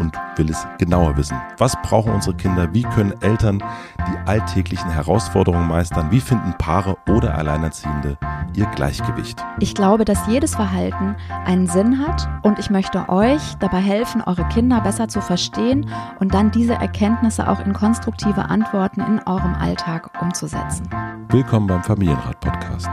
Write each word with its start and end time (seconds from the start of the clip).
und 0.00 0.16
will 0.36 0.50
es 0.50 0.66
genauer 0.78 1.16
wissen. 1.16 1.36
Was 1.58 1.76
brauchen 1.82 2.12
unsere 2.12 2.36
Kinder? 2.36 2.72
Wie 2.72 2.82
können 2.82 3.14
Eltern 3.22 3.62
die 3.98 4.28
alltäglichen 4.28 4.90
Herausforderungen 4.90 5.68
meistern? 5.68 6.10
Wie 6.10 6.20
finden 6.20 6.54
Paare 6.58 6.96
oder 7.08 7.36
Alleinerziehende 7.36 8.18
ihr 8.54 8.66
Gleichgewicht? 8.66 9.42
Ich 9.60 9.74
glaube, 9.74 10.04
dass 10.04 10.26
jedes 10.26 10.54
Verhalten 10.54 11.16
einen 11.44 11.66
Sinn 11.66 12.06
hat 12.06 12.28
und 12.42 12.58
ich 12.58 12.70
möchte 12.70 13.08
euch 13.08 13.54
dabei 13.60 13.80
helfen, 13.80 14.22
eure 14.22 14.46
Kinder 14.48 14.80
besser 14.80 15.08
zu 15.08 15.20
verstehen 15.20 15.88
und 16.20 16.34
dann 16.34 16.50
diese 16.50 16.74
Erkenntnisse 16.74 17.48
auch 17.48 17.64
in 17.64 17.72
konstruktive 17.72 18.46
Antworten 18.46 19.00
in 19.00 19.20
eurem 19.26 19.54
Alltag 19.54 20.10
umzusetzen. 20.20 20.88
Willkommen 21.28 21.66
beim 21.66 21.82
Familienrat 21.82 22.40
Podcast. 22.40 22.88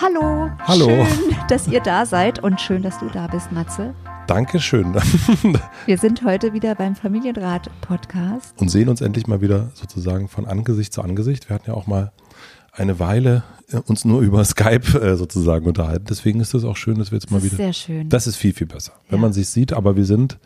Hallo. 0.00 0.50
Hallo. 0.66 1.06
Schön, 1.06 1.36
dass 1.48 1.68
ihr 1.68 1.80
da 1.80 2.04
seid 2.04 2.40
und 2.42 2.60
schön, 2.60 2.82
dass 2.82 2.98
du 2.98 3.06
da 3.06 3.26
bist, 3.26 3.52
Matze. 3.52 3.94
Dankeschön. 4.26 4.94
Wir 5.86 5.98
sind 5.98 6.24
heute 6.24 6.52
wieder 6.54 6.74
beim 6.74 6.96
Familienrat-Podcast. 6.96 8.54
Und 8.58 8.70
sehen 8.70 8.88
uns 8.88 9.00
endlich 9.02 9.26
mal 9.26 9.40
wieder 9.42 9.70
sozusagen 9.74 10.28
von 10.28 10.46
Angesicht 10.46 10.92
zu 10.94 11.02
Angesicht. 11.02 11.48
Wir 11.50 11.54
hatten 11.54 11.68
ja 11.70 11.74
auch 11.74 11.86
mal 11.86 12.10
eine 12.72 12.98
Weile 12.98 13.42
äh, 13.70 13.76
uns 13.76 14.04
nur 14.06 14.22
über 14.22 14.42
Skype 14.44 14.98
äh, 14.98 15.16
sozusagen 15.16 15.66
unterhalten. 15.66 16.06
Deswegen 16.08 16.40
ist 16.40 16.54
es 16.54 16.64
auch 16.64 16.76
schön, 16.76 16.98
dass 16.98 17.10
wir 17.12 17.18
jetzt 17.18 17.30
mal 17.30 17.36
Das 17.36 17.44
ist 17.44 17.52
wieder. 17.52 17.64
sehr 17.64 17.72
schön. 17.74 18.08
Das 18.08 18.26
ist 18.26 18.36
viel, 18.36 18.54
viel 18.54 18.66
besser, 18.66 18.92
wenn 19.08 19.18
Ja. 19.18 19.22
man 19.22 19.32
sich 19.34 19.48
sieht. 19.50 19.72
Aber 19.74 19.94
wir 19.94 20.06
sind, 20.06 20.38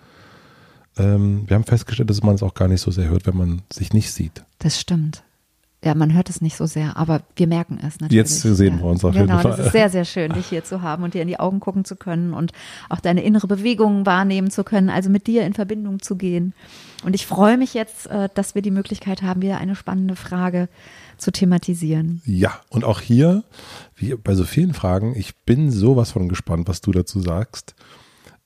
ähm, 0.98 1.44
wir 1.46 1.54
haben 1.54 1.64
festgestellt, 1.64 2.10
dass 2.10 2.22
man 2.22 2.34
es 2.34 2.42
auch 2.42 2.54
gar 2.54 2.66
nicht 2.68 2.80
so 2.80 2.90
sehr 2.90 3.08
hört, 3.08 3.26
wenn 3.26 3.36
man 3.36 3.62
sich 3.72 3.92
nicht 3.92 4.10
sieht. 4.12 4.42
Das 4.58 4.78
stimmt. 4.80 5.22
Ja, 5.84 5.94
man 5.94 6.12
hört 6.12 6.28
es 6.28 6.40
nicht 6.40 6.56
so 6.56 6.66
sehr, 6.66 6.96
aber 6.96 7.22
wir 7.36 7.46
merken 7.46 7.78
es 7.78 8.00
natürlich. 8.00 8.12
Jetzt 8.12 8.40
sehen 8.40 8.78
ja. 8.78 8.82
wir 8.82 8.86
uns 8.90 9.04
auf 9.04 9.14
jeden 9.14 9.28
Genau, 9.28 9.38
Fall. 9.40 9.52
das 9.52 9.66
ist 9.66 9.72
sehr, 9.72 9.88
sehr 9.90 10.04
schön, 10.04 10.32
dich 10.32 10.46
hier 10.46 10.64
zu 10.64 10.82
haben 10.82 11.04
und 11.04 11.14
dir 11.14 11.22
in 11.22 11.28
die 11.28 11.38
Augen 11.38 11.60
gucken 11.60 11.84
zu 11.84 11.94
können 11.94 12.34
und 12.34 12.50
auch 12.88 12.98
deine 12.98 13.22
innere 13.22 13.46
Bewegung 13.46 14.04
wahrnehmen 14.04 14.50
zu 14.50 14.64
können, 14.64 14.90
also 14.90 15.08
mit 15.08 15.28
dir 15.28 15.46
in 15.46 15.54
Verbindung 15.54 16.02
zu 16.02 16.16
gehen. 16.16 16.52
Und 17.04 17.14
ich 17.14 17.26
freue 17.26 17.56
mich 17.56 17.74
jetzt, 17.74 18.08
äh, 18.08 18.28
dass 18.34 18.56
wir 18.56 18.62
die 18.62 18.72
Möglichkeit 18.72 19.22
haben, 19.22 19.40
wieder 19.40 19.58
eine 19.58 19.76
spannende 19.76 20.16
Frage 20.16 20.68
zu 21.16 21.30
thematisieren. 21.30 22.22
Ja, 22.24 22.60
und 22.70 22.84
auch 22.84 23.00
hier, 23.00 23.44
wie 23.94 24.16
bei 24.16 24.34
so 24.34 24.42
vielen 24.42 24.74
Fragen, 24.74 25.14
ich 25.16 25.36
bin 25.36 25.70
sowas 25.70 26.10
von 26.10 26.28
gespannt, 26.28 26.66
was 26.66 26.80
du 26.80 26.90
dazu 26.90 27.20
sagst. 27.20 27.76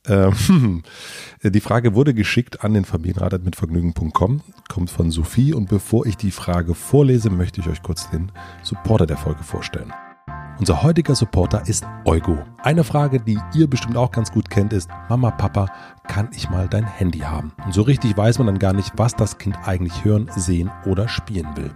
Ähm, 0.08 0.83
die 1.42 1.61
Frage 1.61 1.95
wurde 1.95 2.14
geschickt 2.14 2.64
an 2.64 2.75
den 2.75 2.84
Familienrat 2.84 3.45
mit 3.45 3.56
Vergnügen.com, 3.56 4.41
kommt 4.69 4.91
von 4.91 5.11
Sophie 5.11 5.53
und 5.53 5.69
bevor 5.69 6.06
ich 6.06 6.17
die 6.17 6.31
Frage 6.31 6.75
vorlese, 6.75 7.31
möchte 7.31 7.61
ich 7.61 7.69
euch 7.69 7.83
kurz 7.83 8.11
den 8.11 8.33
Supporter 8.62 9.06
der 9.06 9.17
Folge 9.17 9.42
vorstellen. 9.42 9.92
Unser 10.59 10.83
heutiger 10.83 11.14
Supporter 11.14 11.67
ist 11.67 11.84
Eugo. 12.05 12.39
Eine 12.59 12.84
Frage, 12.84 13.20
die 13.20 13.39
ihr 13.55 13.69
bestimmt 13.69 13.97
auch 13.97 14.11
ganz 14.11 14.31
gut 14.31 14.50
kennt, 14.50 14.72
ist, 14.72 14.89
Mama, 15.09 15.31
Papa, 15.31 15.67
kann 16.06 16.28
ich 16.34 16.50
mal 16.50 16.69
dein 16.69 16.86
Handy 16.86 17.20
haben? 17.20 17.53
Und 17.64 17.75
so 17.75 17.83
richtig 17.83 18.17
weiß 18.17 18.39
man 18.39 18.47
dann 18.47 18.58
gar 18.58 18.72
nicht, 18.72 18.92
was 18.97 19.14
das 19.14 19.39
Kind 19.39 19.56
eigentlich 19.64 20.05
hören, 20.05 20.31
sehen 20.36 20.70
oder 20.84 21.09
spielen 21.09 21.56
will. 21.56 21.70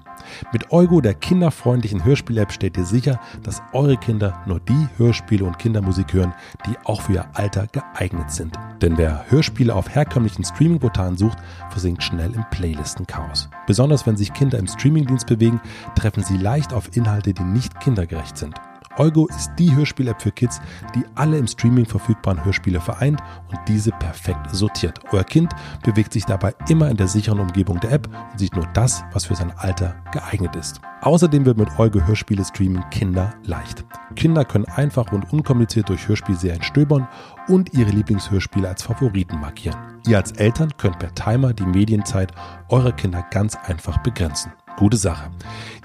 Mit 0.53 0.73
Eugo, 0.73 1.01
der 1.01 1.15
kinderfreundlichen 1.15 2.05
Hörspiel-App, 2.05 2.53
stellt 2.53 2.77
ihr 2.77 2.85
sicher, 2.85 3.21
dass 3.43 3.63
eure 3.73 3.97
Kinder 3.97 4.43
nur 4.47 4.61
die 4.61 4.89
Hörspiele 4.97 5.45
und 5.45 5.59
Kindermusik 5.59 6.13
hören, 6.13 6.35
die 6.67 6.77
auch 6.85 7.03
für 7.03 7.15
ihr 7.15 7.27
Alter 7.35 7.67
geeignet 7.69 8.31
sind. 8.31 8.57
Denn 8.83 8.99
wer 8.99 9.25
Hörspiele 9.31 9.75
auf 9.75 9.89
herkömmlichen 9.95 10.45
Streaming-Portalen 10.45 11.17
sucht, 11.17 11.39
versinkt 11.71 12.03
schnell 12.03 12.35
im 12.35 12.45
Playlisten-Chaos. 12.51 13.49
Besonders 13.67 14.07
wenn 14.07 14.17
sich 14.17 14.33
Kinder 14.33 14.59
im 14.59 14.67
Streamingdienst 14.67 15.27
bewegen, 15.27 15.61
treffen 15.95 16.23
sie 16.23 16.37
leicht 16.37 16.73
auf 16.73 16.97
Inhalte, 16.97 17.33
die 17.33 17.45
nicht 17.45 17.79
kindergerecht 17.81 18.37
sind. 18.37 18.55
Eugo 18.99 19.27
ist 19.27 19.51
die 19.59 19.75
Hörspiel-App 19.75 20.23
für 20.23 20.33
Kids, 20.33 20.61
die 20.95 21.05
alle 21.15 21.37
im 21.37 21.47
Streaming 21.47 21.85
verfügbaren 21.85 22.43
Hörspiele 22.45 22.81
vereint 22.81 23.21
und 23.49 23.59
diese 23.69 23.91
perfekt 23.91 24.51
sortiert. 24.53 24.99
Euer 25.13 25.25
Kind 25.25 25.53
bewegt 25.85 26.13
sich 26.15 26.25
dabei 26.25 26.55
immer 26.69 26.89
in 26.89 26.97
der 26.97 27.09
sicheren 27.09 27.41
Umgebung 27.41 27.79
der 27.81 27.93
App 27.93 28.09
und 28.33 28.39
sieht 28.39 28.57
nur 28.57 28.67
das, 28.73 29.05
was 29.13 29.27
für 29.27 29.37
sein 29.37 29.53
Alter 29.57 29.97
geeignet 30.13 30.57
ist. 30.57 30.81
Außerdem 31.03 31.45
wird 31.45 31.59
mit 31.59 31.79
Eugo 31.79 32.07
Hörspiele 32.07 32.45
streamen 32.45 32.89
Kinder 32.91 33.35
leicht. 33.45 33.85
Kinder 34.15 34.45
können 34.45 34.65
einfach 34.65 35.13
und 35.13 35.31
unkompliziert 35.33 35.89
durch 35.89 36.09
Hörspielserien 36.09 36.63
stöbern 36.63 37.07
und 37.49 37.75
ihre 37.75 37.91
Lieblingshörspiele 37.91 38.69
als 38.69 38.83
Favoriten 38.83 39.39
markieren. 39.39 39.77
Ihr 40.07 40.17
als 40.17 40.33
Eltern 40.33 40.71
könnt 40.79 40.99
per 40.99 41.15
Timer 41.15 41.53
die 41.53 41.67
Medienzeit 41.67 42.33
eurer 42.71 42.93
Kinder 42.93 43.27
ganz 43.31 43.57
einfach 43.57 43.99
begrenzen. 43.99 44.53
Gute 44.77 44.99
Sache. 44.99 45.31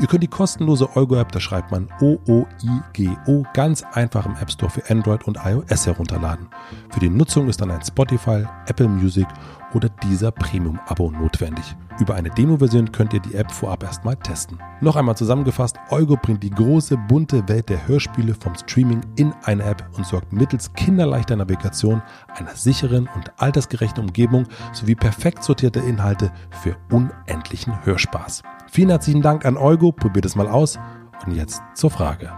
Ihr 0.01 0.07
könnt 0.07 0.23
die 0.23 0.27
kostenlose 0.27 0.97
Eugo-App, 0.97 1.31
da 1.31 1.39
schreibt 1.39 1.71
man 1.71 1.87
O-O-I-G-O, 2.01 3.43
ganz 3.53 3.83
einfach 3.93 4.25
im 4.25 4.35
App 4.35 4.51
Store 4.51 4.69
für 4.69 4.89
Android 4.89 5.23
und 5.25 5.37
iOS 5.45 5.85
herunterladen. 5.85 6.47
Für 6.89 6.99
die 6.99 7.09
Nutzung 7.09 7.47
ist 7.47 7.61
dann 7.61 7.71
ein 7.71 7.83
Spotify, 7.85 8.43
Apple 8.67 8.89
Music 8.89 9.27
oder 9.73 9.87
dieser 10.03 10.31
Premium-Abo 10.31 11.11
notwendig. 11.11 11.75
Über 11.99 12.15
eine 12.15 12.31
Demo-Version 12.31 12.91
könnt 12.91 13.13
ihr 13.13 13.21
die 13.21 13.35
App 13.35 13.51
vorab 13.51 13.83
erstmal 13.83 14.17
testen. 14.17 14.59
Noch 14.81 14.97
einmal 14.97 15.15
zusammengefasst, 15.15 15.77
Eugo 15.89 16.17
bringt 16.17 16.43
die 16.43 16.49
große, 16.49 16.97
bunte 16.97 17.47
Welt 17.47 17.69
der 17.69 17.87
Hörspiele 17.87 18.33
vom 18.33 18.55
Streaming 18.55 19.01
in 19.15 19.33
eine 19.43 19.63
App 19.63 19.87
und 19.95 20.05
sorgt 20.05 20.33
mittels 20.33 20.73
kinderleichter 20.73 21.35
Navigation, 21.37 22.01
einer 22.35 22.55
sicheren 22.55 23.07
und 23.15 23.31
altersgerechten 23.37 24.03
Umgebung 24.03 24.47
sowie 24.73 24.95
perfekt 24.95 25.43
sortierte 25.43 25.79
Inhalte 25.79 26.31
für 26.49 26.75
unendlichen 26.89 27.85
Hörspaß. 27.85 28.41
Vielen 28.73 28.87
herzlichen 28.87 29.21
Dank 29.21 29.43
an 29.43 29.57
Eugo, 29.57 29.91
probiert 29.91 30.25
es 30.25 30.37
mal 30.37 30.47
aus. 30.47 30.79
Und 31.25 31.35
jetzt 31.35 31.61
zur 31.75 31.91
Frage. 31.91 32.31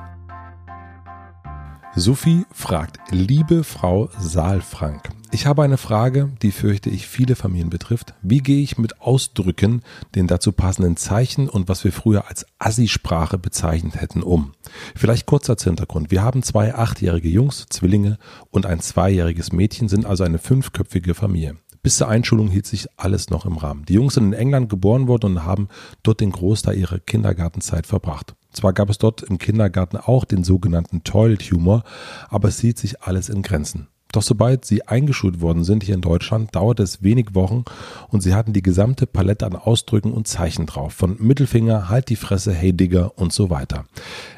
Sophie 1.95 2.47
fragt, 2.51 2.97
liebe 3.11 3.63
Frau 3.63 4.09
Saalfrank, 4.17 5.09
ich 5.29 5.45
habe 5.45 5.61
eine 5.61 5.77
Frage, 5.77 6.31
die 6.41 6.51
fürchte 6.51 6.89
ich 6.89 7.07
viele 7.07 7.35
Familien 7.35 7.69
betrifft. 7.69 8.15
Wie 8.23 8.39
gehe 8.39 8.63
ich 8.63 8.79
mit 8.79 8.99
Ausdrücken, 8.99 9.83
den 10.15 10.25
dazu 10.25 10.53
passenden 10.53 10.97
Zeichen 10.97 11.49
und 11.49 11.69
was 11.69 11.83
wir 11.83 11.91
früher 11.91 12.27
als 12.27 12.47
Assi-Sprache 12.57 13.37
bezeichnet 13.37 14.01
hätten, 14.01 14.23
um? 14.23 14.53
Vielleicht 14.95 15.27
kurz 15.27 15.47
als 15.51 15.63
Hintergrund. 15.63 16.09
Wir 16.09 16.23
haben 16.23 16.41
zwei 16.41 16.73
achtjährige 16.73 17.29
Jungs, 17.29 17.67
Zwillinge 17.69 18.17
und 18.49 18.65
ein 18.65 18.79
zweijähriges 18.79 19.51
Mädchen, 19.51 19.87
sind 19.87 20.07
also 20.07 20.23
eine 20.23 20.39
fünfköpfige 20.39 21.13
Familie. 21.13 21.57
Bis 21.83 21.97
zur 21.97 22.07
Einschulung 22.07 22.47
hielt 22.47 22.65
sich 22.65 22.87
alles 22.95 23.29
noch 23.29 23.45
im 23.45 23.57
Rahmen. 23.57 23.83
Die 23.85 23.95
Jungs 23.95 24.13
sind 24.13 24.27
in 24.27 24.33
England 24.33 24.69
geboren 24.69 25.09
worden 25.09 25.33
und 25.33 25.43
haben 25.43 25.67
dort 26.01 26.21
den 26.21 26.31
Großteil 26.31 26.77
ihrer 26.77 26.99
Kindergartenzeit 26.99 27.85
verbracht. 27.85 28.35
Zwar 28.53 28.71
gab 28.71 28.89
es 28.89 28.99
dort 28.99 29.21
im 29.21 29.37
Kindergarten 29.37 29.97
auch 29.97 30.23
den 30.23 30.45
sogenannten 30.45 31.03
Toilet 31.03 31.41
Humor, 31.51 31.83
aber 32.29 32.47
es 32.47 32.61
hielt 32.61 32.77
sich 32.77 33.01
alles 33.01 33.27
in 33.27 33.41
Grenzen. 33.41 33.89
Doch 34.13 34.21
sobald 34.21 34.63
sie 34.63 34.87
eingeschult 34.87 35.41
worden 35.41 35.65
sind 35.65 35.83
hier 35.83 35.95
in 35.95 36.01
Deutschland, 36.01 36.55
dauerte 36.55 36.83
es 36.83 37.03
wenig 37.03 37.33
Wochen 37.33 37.65
und 38.07 38.21
sie 38.21 38.33
hatten 38.33 38.53
die 38.53 38.61
gesamte 38.61 39.05
Palette 39.05 39.45
an 39.45 39.55
Ausdrücken 39.55 40.13
und 40.13 40.27
Zeichen 40.27 40.67
drauf. 40.67 40.93
Von 40.93 41.17
Mittelfinger, 41.19 41.89
halt 41.89 42.07
die 42.09 42.15
Fresse, 42.15 42.53
hey 42.53 42.71
Digger 42.71 43.17
und 43.17 43.33
so 43.33 43.49
weiter. 43.49 43.85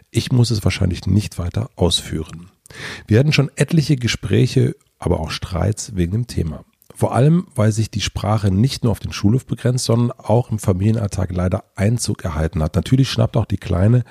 Ich 0.10 0.32
muss 0.32 0.50
es 0.50 0.64
wahrscheinlich 0.64 1.06
nicht 1.06 1.38
weiter 1.38 1.70
ausführen. 1.76 2.50
Wir 3.06 3.20
hatten 3.20 3.34
schon 3.34 3.52
etliche 3.56 3.98
Gespräche, 3.98 4.76
aber 4.98 5.20
auch 5.20 5.30
Streits 5.30 5.96
wegen 5.96 6.14
dem 6.14 6.28
Thema. 6.28 6.64
Vor 6.96 7.14
allem, 7.14 7.48
weil 7.56 7.74
sich 7.74 7.92
die 7.92 8.00
Sprache 8.00 8.52
nicht 8.52 8.84
nur 8.84 8.92
auf 8.92 9.00
den 9.00 9.12
Schulhof 9.12 9.46
begrenzt, 9.46 9.84
sondern 9.84 10.18
auch 10.18 10.50
im 10.50 10.60
Familienalltag 10.60 11.34
leider 11.34 11.66
Einzug 11.76 12.24
erhalten 12.24 12.64
hat. 12.64 12.76
Natürlich 12.76 13.10
schnappt 13.10 13.36
auch 13.36 13.46
die 13.46 13.58
Kleine 13.58 14.06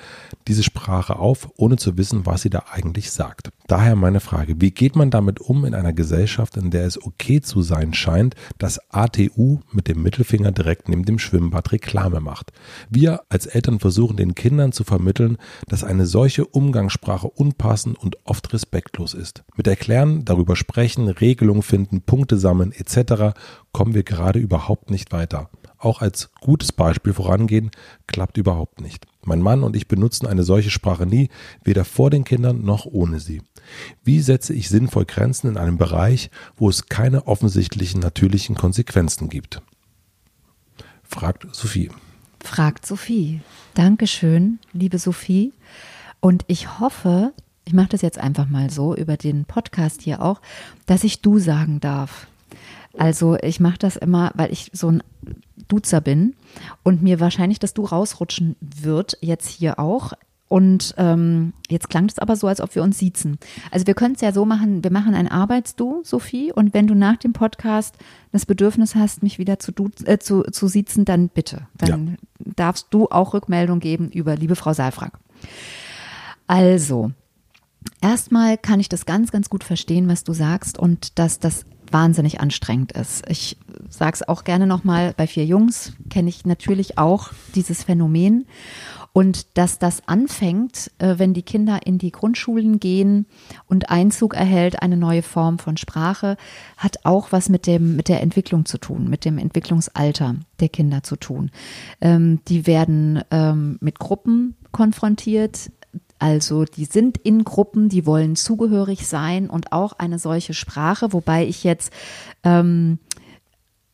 diese 0.47 0.61
Sprache 0.61 1.15
auf, 1.15 1.49
ohne 1.57 1.77
zu 1.77 1.97
wissen, 1.97 2.27
was 2.27 2.43
sie 2.43 2.51
da 2.51 2.65
eigentlich 2.71 3.11
sagt. 3.11 3.49
Daher 3.67 3.95
meine 3.95 4.19
Frage, 4.19 4.61
wie 4.61 4.69
geht 4.69 4.95
man 4.95 5.09
damit 5.09 5.41
um 5.41 5.65
in 5.65 5.73
einer 5.73 5.91
Gesellschaft, 5.93 6.55
in 6.55 6.69
der 6.69 6.85
es 6.85 7.03
okay 7.03 7.41
zu 7.41 7.63
sein 7.63 7.95
scheint, 7.95 8.35
dass 8.59 8.79
ATU 8.91 9.59
mit 9.71 9.87
dem 9.87 10.03
Mittelfinger 10.03 10.51
direkt 10.51 10.87
neben 10.87 11.03
dem 11.03 11.17
Schwimmbad 11.17 11.71
Reklame 11.71 12.19
macht? 12.19 12.53
Wir 12.91 13.21
als 13.29 13.47
Eltern 13.47 13.79
versuchen 13.79 14.17
den 14.17 14.35
Kindern 14.35 14.71
zu 14.71 14.83
vermitteln, 14.83 15.37
dass 15.67 15.83
eine 15.83 16.05
solche 16.05 16.45
Umgangssprache 16.45 17.27
unpassend 17.27 17.97
und 17.97 18.17
oft 18.25 18.53
respektlos 18.53 19.15
ist. 19.15 19.43
Mit 19.57 19.65
Erklären, 19.65 20.25
darüber 20.25 20.55
sprechen, 20.55 21.07
Regelungen 21.07 21.63
finden, 21.63 22.01
Punkte 22.01 22.37
sammeln 22.37 22.71
etc. 22.71 23.35
kommen 23.71 23.95
wir 23.95 24.03
gerade 24.03 24.37
überhaupt 24.37 24.91
nicht 24.91 25.11
weiter. 25.11 25.49
Auch 25.79 26.01
als 26.01 26.29
gutes 26.39 26.71
Beispiel 26.71 27.13
vorangehen 27.13 27.71
klappt 28.07 28.37
überhaupt 28.37 28.79
nicht. 28.79 29.07
Mein 29.25 29.41
Mann 29.41 29.63
und 29.63 29.75
ich 29.75 29.87
benutzen 29.87 30.27
eine 30.27 30.43
solche 30.43 30.69
Sprache 30.69 31.05
nie, 31.05 31.29
weder 31.63 31.85
vor 31.85 32.09
den 32.09 32.23
Kindern 32.23 32.63
noch 32.63 32.85
ohne 32.85 33.19
sie. 33.19 33.41
Wie 34.03 34.21
setze 34.21 34.53
ich 34.53 34.69
sinnvoll 34.69 35.05
Grenzen 35.05 35.49
in 35.49 35.57
einem 35.57 35.77
Bereich, 35.77 36.29
wo 36.55 36.69
es 36.69 36.87
keine 36.87 37.27
offensichtlichen 37.27 37.99
natürlichen 37.99 38.55
Konsequenzen 38.55 39.29
gibt? 39.29 39.61
Fragt 41.03 41.47
Sophie. 41.55 41.89
Fragt 42.39 42.85
Sophie. 42.85 43.41
Dankeschön, 43.73 44.59
liebe 44.73 44.99
Sophie. 44.99 45.53
Und 46.19 46.43
ich 46.47 46.79
hoffe, 46.79 47.33
ich 47.65 47.73
mache 47.73 47.89
das 47.89 48.01
jetzt 48.01 48.19
einfach 48.19 48.47
mal 48.47 48.69
so 48.69 48.95
über 48.95 49.17
den 49.17 49.45
Podcast 49.45 50.01
hier 50.01 50.21
auch, 50.21 50.41
dass 50.85 51.03
ich 51.03 51.21
du 51.21 51.39
sagen 51.39 51.79
darf. 51.79 52.27
Also 52.97 53.37
ich 53.41 53.59
mache 53.59 53.77
das 53.77 53.95
immer, 53.95 54.31
weil 54.35 54.51
ich 54.51 54.71
so 54.73 54.89
ein 54.89 55.03
Duzer 55.67 56.01
bin 56.01 56.35
und 56.83 57.01
mir 57.01 57.19
wahrscheinlich 57.19 57.59
das 57.59 57.73
Du 57.73 57.83
rausrutschen 57.83 58.55
wird, 58.61 59.17
jetzt 59.21 59.47
hier 59.47 59.79
auch. 59.79 60.13
Und 60.47 60.93
ähm, 60.97 61.53
jetzt 61.69 61.89
klang 61.89 62.05
es 62.05 62.19
aber 62.19 62.35
so, 62.35 62.47
als 62.47 62.61
ob 62.61 62.75
wir 62.75 62.83
uns 62.83 62.99
siezen. 62.99 63.39
Also 63.71 63.87
wir 63.87 63.95
können 63.95 64.13
es 64.13 64.21
ja 64.21 64.31
so 64.31 64.45
machen, 64.45 64.83
wir 64.83 64.91
machen 64.91 65.15
ein 65.15 65.27
Arbeitsdu, 65.27 66.01
Sophie, 66.03 66.53
und 66.53 66.73
wenn 66.73 66.85
du 66.85 66.93
nach 66.93 67.17
dem 67.17 67.33
Podcast 67.33 67.95
das 68.31 68.45
Bedürfnis 68.45 68.93
hast, 68.93 69.23
mich 69.23 69.39
wieder 69.39 69.57
zu, 69.57 69.71
du, 69.71 69.89
äh, 70.05 70.19
zu, 70.19 70.43
zu 70.43 70.67
siezen, 70.67 71.03
dann 71.03 71.29
bitte. 71.29 71.67
Dann 71.75 72.07
ja. 72.07 72.51
darfst 72.55 72.87
du 72.91 73.07
auch 73.07 73.33
Rückmeldung 73.33 73.79
geben 73.79 74.11
über 74.11 74.35
liebe 74.35 74.55
Frau 74.55 74.71
Saalfrank. 74.71 75.17
Also, 76.45 77.11
erstmal 78.01 78.59
kann 78.59 78.79
ich 78.79 78.87
das 78.87 79.07
ganz, 79.07 79.31
ganz 79.31 79.49
gut 79.49 79.63
verstehen, 79.63 80.07
was 80.07 80.23
du 80.23 80.33
sagst 80.33 80.77
und 80.77 81.17
dass 81.17 81.39
das 81.39 81.65
wahnsinnig 81.91 82.39
anstrengend 82.39 82.91
ist. 82.91 83.23
Ich 83.29 83.57
sage 83.89 84.13
es 84.13 84.27
auch 84.27 84.43
gerne 84.43 84.67
nochmal, 84.67 85.13
bei 85.15 85.27
vier 85.27 85.45
Jungs 85.45 85.93
kenne 86.09 86.29
ich 86.29 86.45
natürlich 86.45 86.97
auch 86.97 87.31
dieses 87.53 87.83
Phänomen. 87.83 88.45
Und 89.13 89.57
dass 89.57 89.79
das 89.79 90.05
anfängt, 90.09 90.91
äh, 90.97 91.15
wenn 91.17 91.33
die 91.33 91.41
Kinder 91.41 91.79
in 91.85 91.97
die 91.97 92.11
Grundschulen 92.11 92.81
gehen 92.81 93.27
und 93.65 93.89
Einzug 93.89 94.33
erhält, 94.33 94.81
eine 94.81 94.97
neue 94.97 95.21
Form 95.21 95.57
von 95.57 95.77
Sprache, 95.77 96.35
hat 96.75 97.05
auch 97.05 97.31
was 97.31 97.47
mit 97.47 97.65
dem, 97.65 97.95
mit 97.95 98.09
der 98.09 98.21
Entwicklung 98.21 98.65
zu 98.65 98.77
tun, 98.77 99.09
mit 99.09 99.23
dem 99.23 99.37
Entwicklungsalter 99.37 100.35
der 100.59 100.67
Kinder 100.67 101.01
zu 101.01 101.15
tun. 101.15 101.49
Ähm, 102.01 102.41
die 102.49 102.67
werden 102.67 103.21
ähm, 103.31 103.77
mit 103.79 103.99
Gruppen 103.99 104.57
konfrontiert, 104.73 105.71
also 106.25 106.65
die 106.65 106.85
sind 106.85 107.19
in 107.19 107.43
Gruppen, 107.43 107.87
die 107.87 108.07
wollen 108.07 108.35
zugehörig 108.35 109.07
sein 109.07 109.47
und 109.47 109.71
auch 109.71 109.93
eine 109.93 110.17
solche 110.17 110.55
Sprache, 110.55 111.13
wobei 111.13 111.45
ich 111.45 111.63
jetzt 111.63 111.93
ähm, 112.43 112.97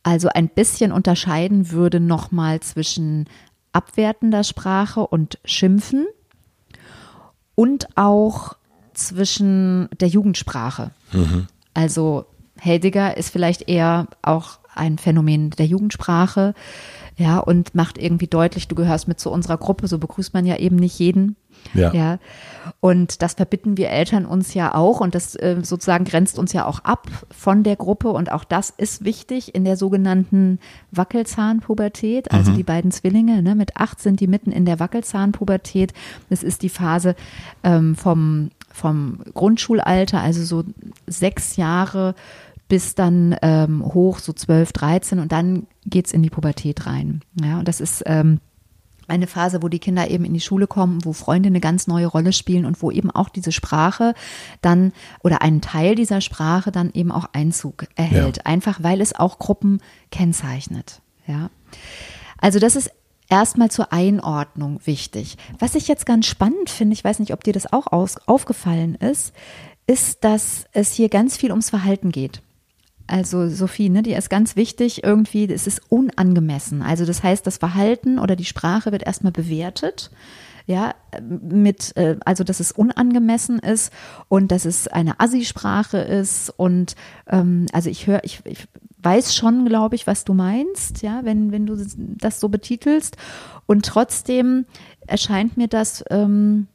also 0.02 0.30
ein 0.30 0.48
bisschen 0.48 0.92
unterscheiden 0.92 1.72
würde 1.72 2.00
nochmal 2.00 2.60
zwischen 2.60 3.28
abwertender 3.74 4.44
Sprache 4.44 5.06
und 5.06 5.40
Schimpfen 5.44 6.06
und 7.54 7.86
auch 7.98 8.56
zwischen 8.94 9.90
der 10.00 10.08
Jugendsprache. 10.08 10.92
Mhm. 11.12 11.48
Also 11.74 12.24
Heidegger 12.64 13.14
ist 13.14 13.28
vielleicht 13.28 13.68
eher 13.68 14.06
auch 14.22 14.58
ein 14.74 14.96
Phänomen 14.96 15.50
der 15.50 15.66
Jugendsprache, 15.66 16.54
ja, 17.22 17.38
und 17.38 17.72
macht 17.74 17.98
irgendwie 17.98 18.26
deutlich, 18.26 18.66
du 18.66 18.74
gehörst 18.74 19.06
mit 19.06 19.20
zu 19.20 19.30
unserer 19.30 19.56
Gruppe, 19.56 19.86
so 19.86 19.98
begrüßt 19.98 20.34
man 20.34 20.44
ja 20.44 20.56
eben 20.56 20.74
nicht 20.74 20.98
jeden. 20.98 21.36
Ja. 21.72 21.92
ja. 21.94 22.18
Und 22.80 23.22
das 23.22 23.34
verbitten 23.34 23.76
wir 23.76 23.90
Eltern 23.90 24.26
uns 24.26 24.54
ja 24.54 24.74
auch 24.74 24.98
und 24.98 25.14
das 25.14 25.36
äh, 25.36 25.58
sozusagen 25.62 26.04
grenzt 26.04 26.36
uns 26.36 26.52
ja 26.52 26.66
auch 26.66 26.80
ab 26.80 27.06
von 27.30 27.62
der 27.62 27.76
Gruppe 27.76 28.08
und 28.08 28.32
auch 28.32 28.42
das 28.42 28.70
ist 28.70 29.04
wichtig 29.04 29.54
in 29.54 29.64
der 29.64 29.76
sogenannten 29.76 30.58
Wackelzahnpubertät. 30.90 32.32
Also 32.32 32.50
mhm. 32.50 32.56
die 32.56 32.62
beiden 32.64 32.90
Zwillinge, 32.90 33.40
ne, 33.40 33.54
mit 33.54 33.76
acht 33.76 34.00
sind 34.00 34.18
die 34.18 34.26
mitten 34.26 34.50
in 34.50 34.64
der 34.64 34.80
Wackelzahnpubertät. 34.80 35.92
Das 36.28 36.42
ist 36.42 36.62
die 36.62 36.70
Phase 36.70 37.14
ähm, 37.62 37.94
vom, 37.94 38.50
vom 38.72 39.20
Grundschulalter, 39.32 40.20
also 40.20 40.42
so 40.42 40.64
sechs 41.06 41.54
Jahre 41.56 42.16
bis 42.72 42.94
dann 42.94 43.36
ähm, 43.42 43.84
hoch, 43.84 44.18
so 44.18 44.32
zwölf, 44.32 44.72
dreizehn 44.72 45.18
und 45.18 45.30
dann 45.30 45.66
geht's 45.84 46.10
in 46.10 46.22
die 46.22 46.30
Pubertät 46.30 46.86
rein. 46.86 47.20
Ja, 47.38 47.58
und 47.58 47.68
das 47.68 47.82
ist 47.82 48.02
ähm, 48.06 48.40
eine 49.08 49.26
Phase, 49.26 49.62
wo 49.62 49.68
die 49.68 49.78
Kinder 49.78 50.08
eben 50.10 50.24
in 50.24 50.32
die 50.32 50.40
Schule 50.40 50.66
kommen, 50.66 51.04
wo 51.04 51.12
Freunde 51.12 51.48
eine 51.48 51.60
ganz 51.60 51.86
neue 51.86 52.06
Rolle 52.06 52.32
spielen 52.32 52.64
und 52.64 52.80
wo 52.80 52.90
eben 52.90 53.10
auch 53.10 53.28
diese 53.28 53.52
Sprache 53.52 54.14
dann 54.62 54.92
oder 55.22 55.42
einen 55.42 55.60
Teil 55.60 55.96
dieser 55.96 56.22
Sprache 56.22 56.72
dann 56.72 56.90
eben 56.94 57.12
auch 57.12 57.26
Einzug 57.34 57.88
erhält. 57.94 58.38
Ja. 58.38 58.46
Einfach 58.46 58.82
weil 58.82 59.02
es 59.02 59.14
auch 59.14 59.38
Gruppen 59.38 59.82
kennzeichnet. 60.10 61.02
Ja. 61.26 61.50
Also 62.38 62.58
das 62.58 62.74
ist 62.74 62.90
erstmal 63.28 63.70
zur 63.70 63.92
Einordnung 63.92 64.80
wichtig. 64.86 65.36
Was 65.58 65.74
ich 65.74 65.88
jetzt 65.88 66.06
ganz 66.06 66.24
spannend 66.24 66.70
finde, 66.70 66.94
ich 66.94 67.04
weiß 67.04 67.18
nicht, 67.18 67.34
ob 67.34 67.44
dir 67.44 67.52
das 67.52 67.70
auch 67.70 67.92
aus, 67.92 68.16
aufgefallen 68.26 68.94
ist, 68.94 69.34
ist, 69.86 70.24
dass 70.24 70.64
es 70.72 70.94
hier 70.94 71.10
ganz 71.10 71.36
viel 71.36 71.50
ums 71.50 71.68
Verhalten 71.68 72.12
geht. 72.12 72.40
Also 73.12 73.50
Sophie, 73.50 73.90
ne, 73.90 74.02
die 74.02 74.14
ist 74.14 74.30
ganz 74.30 74.56
wichtig 74.56 75.04
irgendwie, 75.04 75.44
es 75.52 75.66
ist 75.66 75.82
unangemessen. 75.90 76.80
Also 76.80 77.04
das 77.04 77.22
heißt, 77.22 77.46
das 77.46 77.58
Verhalten 77.58 78.18
oder 78.18 78.36
die 78.36 78.46
Sprache 78.46 78.90
wird 78.90 79.02
erstmal 79.02 79.32
bewertet. 79.32 80.10
Ja, 80.66 80.94
mit, 81.20 81.94
äh, 81.98 82.16
also 82.24 82.42
dass 82.42 82.58
es 82.58 82.72
unangemessen 82.72 83.58
ist 83.58 83.92
und 84.28 84.50
dass 84.50 84.64
es 84.64 84.88
eine 84.88 85.20
Assi-Sprache 85.20 85.98
ist. 85.98 86.54
Und 86.56 86.96
ähm, 87.28 87.66
also 87.74 87.90
ich 87.90 88.06
höre, 88.06 88.24
ich, 88.24 88.40
ich 88.46 88.66
weiß 89.02 89.36
schon, 89.36 89.66
glaube 89.66 89.94
ich, 89.94 90.06
was 90.06 90.24
du 90.24 90.32
meinst, 90.32 91.02
ja, 91.02 91.20
wenn, 91.22 91.52
wenn 91.52 91.66
du 91.66 91.76
das 91.98 92.40
so 92.40 92.48
betitelst. 92.48 93.18
Und 93.66 93.84
trotzdem 93.84 94.64
erscheint 95.06 95.58
mir 95.58 95.68
das 95.68 96.02
ähm, 96.08 96.66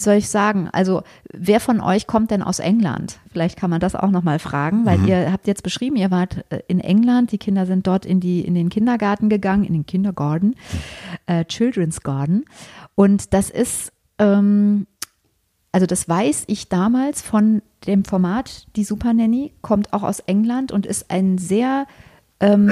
soll 0.00 0.14
ich 0.14 0.28
sagen? 0.28 0.68
Also, 0.72 1.02
wer 1.32 1.60
von 1.60 1.80
euch 1.80 2.06
kommt 2.06 2.30
denn 2.30 2.42
aus 2.42 2.58
England? 2.58 3.18
Vielleicht 3.30 3.58
kann 3.58 3.70
man 3.70 3.80
das 3.80 3.94
auch 3.94 4.10
nochmal 4.10 4.38
fragen, 4.38 4.86
weil 4.86 4.98
mhm. 4.98 5.08
ihr 5.08 5.32
habt 5.32 5.46
jetzt 5.46 5.62
beschrieben, 5.62 5.96
ihr 5.96 6.10
wart 6.10 6.44
äh, 6.50 6.60
in 6.68 6.80
England, 6.80 7.32
die 7.32 7.38
Kinder 7.38 7.66
sind 7.66 7.86
dort 7.86 8.06
in, 8.06 8.20
die, 8.20 8.40
in 8.40 8.54
den 8.54 8.68
Kindergarten 8.68 9.28
gegangen, 9.28 9.64
in 9.64 9.72
den 9.72 9.86
Kindergarten, 9.86 10.54
äh, 11.26 11.44
Children's 11.44 12.02
Garden. 12.02 12.44
Und 12.94 13.34
das 13.34 13.50
ist, 13.50 13.92
ähm, 14.18 14.86
also 15.72 15.86
das 15.86 16.08
weiß 16.08 16.44
ich 16.46 16.68
damals 16.68 17.22
von 17.22 17.62
dem 17.86 18.04
Format, 18.04 18.66
die 18.76 18.84
Super 18.84 19.12
Nanny, 19.12 19.52
kommt 19.62 19.92
auch 19.92 20.02
aus 20.02 20.20
England 20.20 20.72
und 20.72 20.86
ist 20.86 21.10
ein 21.10 21.38
sehr 21.38 21.86
ähm, 22.40 22.70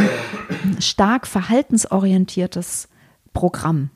stark 0.79 1.27
verhaltensorientiertes 1.27 2.89
Programm. 3.33 3.91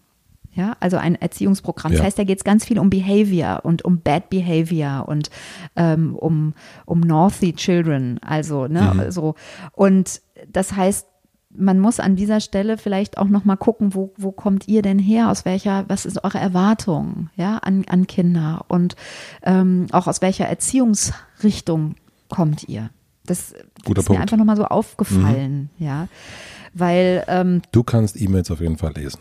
Ja, 0.52 0.76
also 0.80 0.96
ein 0.96 1.14
Erziehungsprogramm. 1.14 1.92
Ja. 1.92 1.98
Das 1.98 2.06
heißt, 2.06 2.18
da 2.18 2.24
geht 2.24 2.38
es 2.38 2.44
ganz 2.44 2.64
viel 2.64 2.78
um 2.78 2.90
Behavior 2.90 3.60
und 3.62 3.84
um 3.84 4.00
Bad 4.00 4.30
Behavior 4.30 5.06
und 5.06 5.30
ähm, 5.76 6.16
um, 6.16 6.54
um 6.86 7.00
Northy 7.00 7.52
Children. 7.52 8.18
Also, 8.20 8.66
ne, 8.66 8.92
mhm. 8.94 9.10
so. 9.12 9.36
Und 9.72 10.20
das 10.48 10.74
heißt, 10.74 11.06
man 11.52 11.80
muss 11.80 12.00
an 12.00 12.16
dieser 12.16 12.40
Stelle 12.40 12.78
vielleicht 12.78 13.18
auch 13.18 13.28
nochmal 13.28 13.56
gucken, 13.56 13.94
wo, 13.94 14.12
wo 14.16 14.32
kommt 14.32 14.68
ihr 14.68 14.82
denn 14.82 14.98
her? 14.98 15.30
Aus 15.30 15.44
welcher, 15.44 15.84
was 15.88 16.06
ist 16.06 16.22
eure 16.24 16.38
Erwartung, 16.38 17.28
ja, 17.36 17.58
an, 17.58 17.84
an 17.88 18.06
Kinder? 18.06 18.64
Und 18.68 18.96
ähm, 19.42 19.86
auch 19.92 20.06
aus 20.06 20.22
welcher 20.22 20.46
Erziehungsrichtung 20.46 21.96
kommt 22.28 22.68
ihr? 22.68 22.90
Das, 23.24 23.52
das 23.52 23.58
ist 23.58 23.84
Punkt. 23.84 24.10
mir 24.10 24.20
einfach 24.20 24.36
nochmal 24.36 24.56
so 24.56 24.64
aufgefallen, 24.64 25.70
mhm. 25.78 25.84
ja. 25.84 26.08
Weil 26.72 27.24
ähm, 27.26 27.62
du 27.72 27.82
kannst 27.82 28.20
E-Mails 28.20 28.50
auf 28.50 28.60
jeden 28.60 28.78
Fall 28.78 28.92
lesen. 28.94 29.20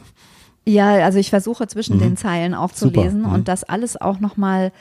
Ja, 0.66 0.90
also 1.04 1.18
ich 1.20 1.30
versuche 1.30 1.68
zwischen 1.68 1.98
mhm. 1.98 2.02
den 2.02 2.18
Zeilen 2.18 2.54
aufzulesen 2.54 3.22
mhm. 3.22 3.34
und 3.34 3.48
das 3.48 3.64
alles 3.64 4.00
auch 4.00 4.20
nochmal 4.20 4.72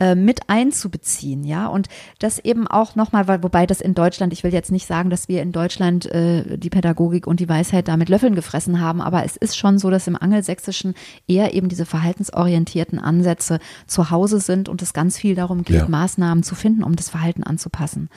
äh, 0.00 0.14
mit 0.14 0.48
einzubeziehen, 0.48 1.44
ja. 1.44 1.66
Und 1.66 1.88
das 2.18 2.38
eben 2.38 2.66
auch 2.66 2.96
nochmal, 2.96 3.28
weil, 3.28 3.42
wobei 3.42 3.66
das 3.66 3.82
in 3.82 3.92
Deutschland, 3.92 4.32
ich 4.32 4.42
will 4.42 4.52
jetzt 4.52 4.72
nicht 4.72 4.86
sagen, 4.86 5.10
dass 5.10 5.28
wir 5.28 5.42
in 5.42 5.52
Deutschland 5.52 6.06
äh, 6.06 6.56
die 6.56 6.70
Pädagogik 6.70 7.26
und 7.26 7.38
die 7.38 7.48
Weisheit 7.50 7.86
da 7.86 7.98
mit 7.98 8.08
Löffeln 8.08 8.34
gefressen 8.34 8.80
haben, 8.80 9.02
aber 9.02 9.26
es 9.26 9.36
ist 9.36 9.58
schon 9.58 9.78
so, 9.78 9.90
dass 9.90 10.06
im 10.06 10.16
Angelsächsischen 10.16 10.94
eher 11.28 11.52
eben 11.52 11.68
diese 11.68 11.84
verhaltensorientierten 11.84 12.98
Ansätze 12.98 13.58
zu 13.86 14.10
Hause 14.10 14.40
sind 14.40 14.70
und 14.70 14.80
es 14.80 14.94
ganz 14.94 15.18
viel 15.18 15.34
darum 15.34 15.64
geht, 15.64 15.76
ja. 15.76 15.88
Maßnahmen 15.88 16.44
zu 16.44 16.54
finden, 16.54 16.82
um 16.82 16.96
das 16.96 17.10
Verhalten 17.10 17.42
anzupassen. 17.42 18.08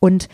Und 0.00 0.28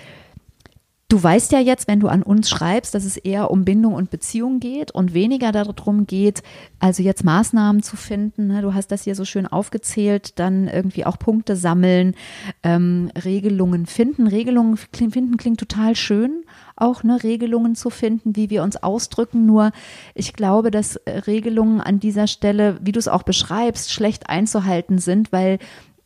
Du 1.11 1.23
weißt 1.23 1.53
ja 1.53 1.59
jetzt, 1.59 1.89
wenn 1.89 2.01
du 2.01 2.09
an 2.09 2.23
uns 2.23 2.51
schreibst, 2.51 2.95
dass 2.95 3.07
es 3.07 3.17
eher 3.17 3.51
um 3.51 3.65
Bindung 3.65 3.95
und 3.95 4.11
Beziehung 4.11 4.61
geht 4.61 4.91
und 4.91 5.15
weniger 5.15 5.53
darum 5.53 6.07
geht, 6.07 6.43
also 6.81 7.03
jetzt 7.03 7.25
Maßnahmen 7.25 7.83
zu 7.83 7.97
finden. 7.97 8.49
Ne? 8.49 8.61
Du 8.61 8.75
hast 8.75 8.93
das 8.93 9.05
hier 9.05 9.15
so 9.15 9.25
schön 9.25 9.47
aufgezählt, 9.47 10.39
dann 10.39 10.69
irgendwie 10.69 11.07
auch 11.07 11.19
Punkte 11.19 11.57
sammeln, 11.57 12.15
ähm, 12.63 13.11
Regelungen 13.25 13.87
finden. 13.87 14.27
Regelungen 14.27 14.77
finden 14.77 15.39
klingt 15.39 15.59
total 15.59 15.97
schön, 15.97 16.45
auch 16.77 17.03
ne, 17.03 17.23
Regelungen 17.23 17.75
zu 17.75 17.89
finden, 17.89 18.37
wie 18.37 18.51
wir 18.51 18.63
uns 18.63 18.77
ausdrücken. 18.77 19.47
Nur 19.47 19.73
ich 20.15 20.35
glaube, 20.35 20.71
dass 20.71 21.01
Regelungen 21.07 21.81
an 21.81 22.01
dieser 22.01 22.27
Stelle, 22.27 22.79
wie 22.83 22.93
du 22.93 22.99
es 22.99 23.09
auch 23.09 23.23
beschreibst, 23.23 23.95
schlecht 23.95 24.29
einzuhalten 24.29 24.99
sind, 24.99 25.33
weil 25.33 25.59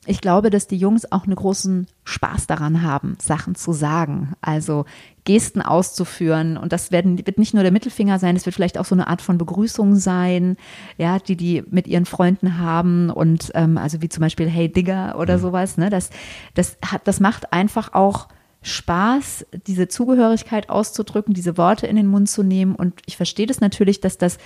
ich 0.05 0.21
glaube, 0.21 0.51
dass 0.51 0.67
die 0.67 0.77
Jungs 0.77 1.11
auch 1.13 1.25
einen 1.25 1.37
großen 1.37 1.87
Spaß 2.05 2.49
daran 2.49 2.83
haben, 2.83 3.17
Sachen 3.21 3.55
zu 3.55 3.73
sagen. 3.73 4.33
Also 4.41 4.85
Gesten 5.25 5.63
auszuführen. 5.63 6.57
Und 6.57 6.73
das 6.73 6.91
werden, 6.91 7.25
wird 7.25 7.39
nicht 7.39 7.55
nur 7.55 7.63
der 7.63 7.71
Mittelfinger 7.71 8.19
sein, 8.19 8.35
es 8.35 8.45
wird 8.45 8.55
vielleicht 8.55 8.79
auch 8.79 8.85
so 8.85 8.97
eine 8.97 9.07
Art 9.07 9.23
von 9.23 9.39
Begrüßung 9.39 9.95
sein, 9.95 10.57
ja, 10.99 11.21
die 11.21 11.37
die 11.37 11.63
mit 11.71 11.87
ihren 11.87 12.07
Freunden 12.07 12.59
haben 12.59 13.11
und 13.11 13.53
ähm, 13.55 13.79
also 13.79 14.03
wie 14.03 14.09
zum 14.09 14.23
Beispiel 14.23 14.49
Hey 14.49 14.73
Digger 14.73 15.17
oder 15.19 15.37
mhm. 15.37 15.43
sowas. 15.43 15.77
Ne? 15.77 15.89
Das, 15.89 16.11
das 16.55 16.79
hat, 16.85 17.07
das 17.07 17.21
macht 17.21 17.53
einfach 17.53 17.95
auch 17.95 18.27
Spaß, 18.63 19.47
diese 19.67 19.89
Zugehörigkeit 19.89 20.69
auszudrücken, 20.71 21.35
diese 21.35 21.57
Worte 21.57 21.87
in 21.87 21.97
den 21.97 22.07
Mund 22.07 22.29
zu 22.29 22.43
nehmen. 22.43 22.75
Und 22.75 23.01
ich 23.07 23.17
verstehe 23.17 23.47
das 23.47 23.61
natürlich, 23.61 24.01
dass 24.01 24.19
das 24.19 24.39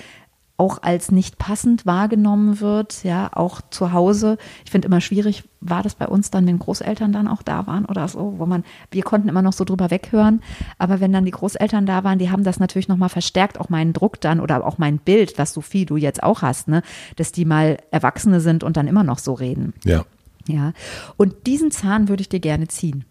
auch 0.58 0.82
als 0.82 1.12
nicht 1.12 1.38
passend 1.38 1.84
wahrgenommen 1.84 2.60
wird, 2.60 3.04
ja, 3.04 3.30
auch 3.32 3.60
zu 3.70 3.92
Hause. 3.92 4.38
Ich 4.64 4.70
finde 4.70 4.86
immer 4.86 5.00
schwierig, 5.00 5.44
war 5.60 5.82
das 5.82 5.94
bei 5.94 6.06
uns 6.06 6.30
dann, 6.30 6.46
wenn 6.46 6.58
Großeltern 6.58 7.12
dann 7.12 7.28
auch 7.28 7.42
da 7.42 7.66
waren 7.66 7.84
oder 7.84 8.08
so, 8.08 8.34
wo 8.38 8.46
man, 8.46 8.64
wir 8.90 9.02
konnten 9.02 9.28
immer 9.28 9.42
noch 9.42 9.52
so 9.52 9.64
drüber 9.64 9.90
weghören, 9.90 10.40
aber 10.78 11.00
wenn 11.00 11.12
dann 11.12 11.24
die 11.24 11.30
Großeltern 11.30 11.84
da 11.84 12.04
waren, 12.04 12.18
die 12.18 12.30
haben 12.30 12.44
das 12.44 12.58
natürlich 12.58 12.88
nochmal 12.88 13.08
verstärkt, 13.10 13.60
auch 13.60 13.68
meinen 13.68 13.92
Druck 13.92 14.20
dann 14.20 14.40
oder 14.40 14.66
auch 14.66 14.78
mein 14.78 14.98
Bild, 14.98 15.38
was 15.38 15.52
Sophie 15.52 15.84
du 15.84 15.96
jetzt 15.96 16.22
auch 16.22 16.42
hast, 16.42 16.68
ne, 16.68 16.82
dass 17.16 17.32
die 17.32 17.44
mal 17.44 17.76
Erwachsene 17.90 18.40
sind 18.40 18.64
und 18.64 18.76
dann 18.76 18.88
immer 18.88 19.04
noch 19.04 19.18
so 19.18 19.34
reden. 19.34 19.74
Ja. 19.84 20.04
Ja. 20.48 20.72
Und 21.16 21.46
diesen 21.46 21.70
Zahn 21.70 22.08
würde 22.08 22.20
ich 22.20 22.28
dir 22.28 22.40
gerne 22.40 22.68
ziehen. 22.68 23.04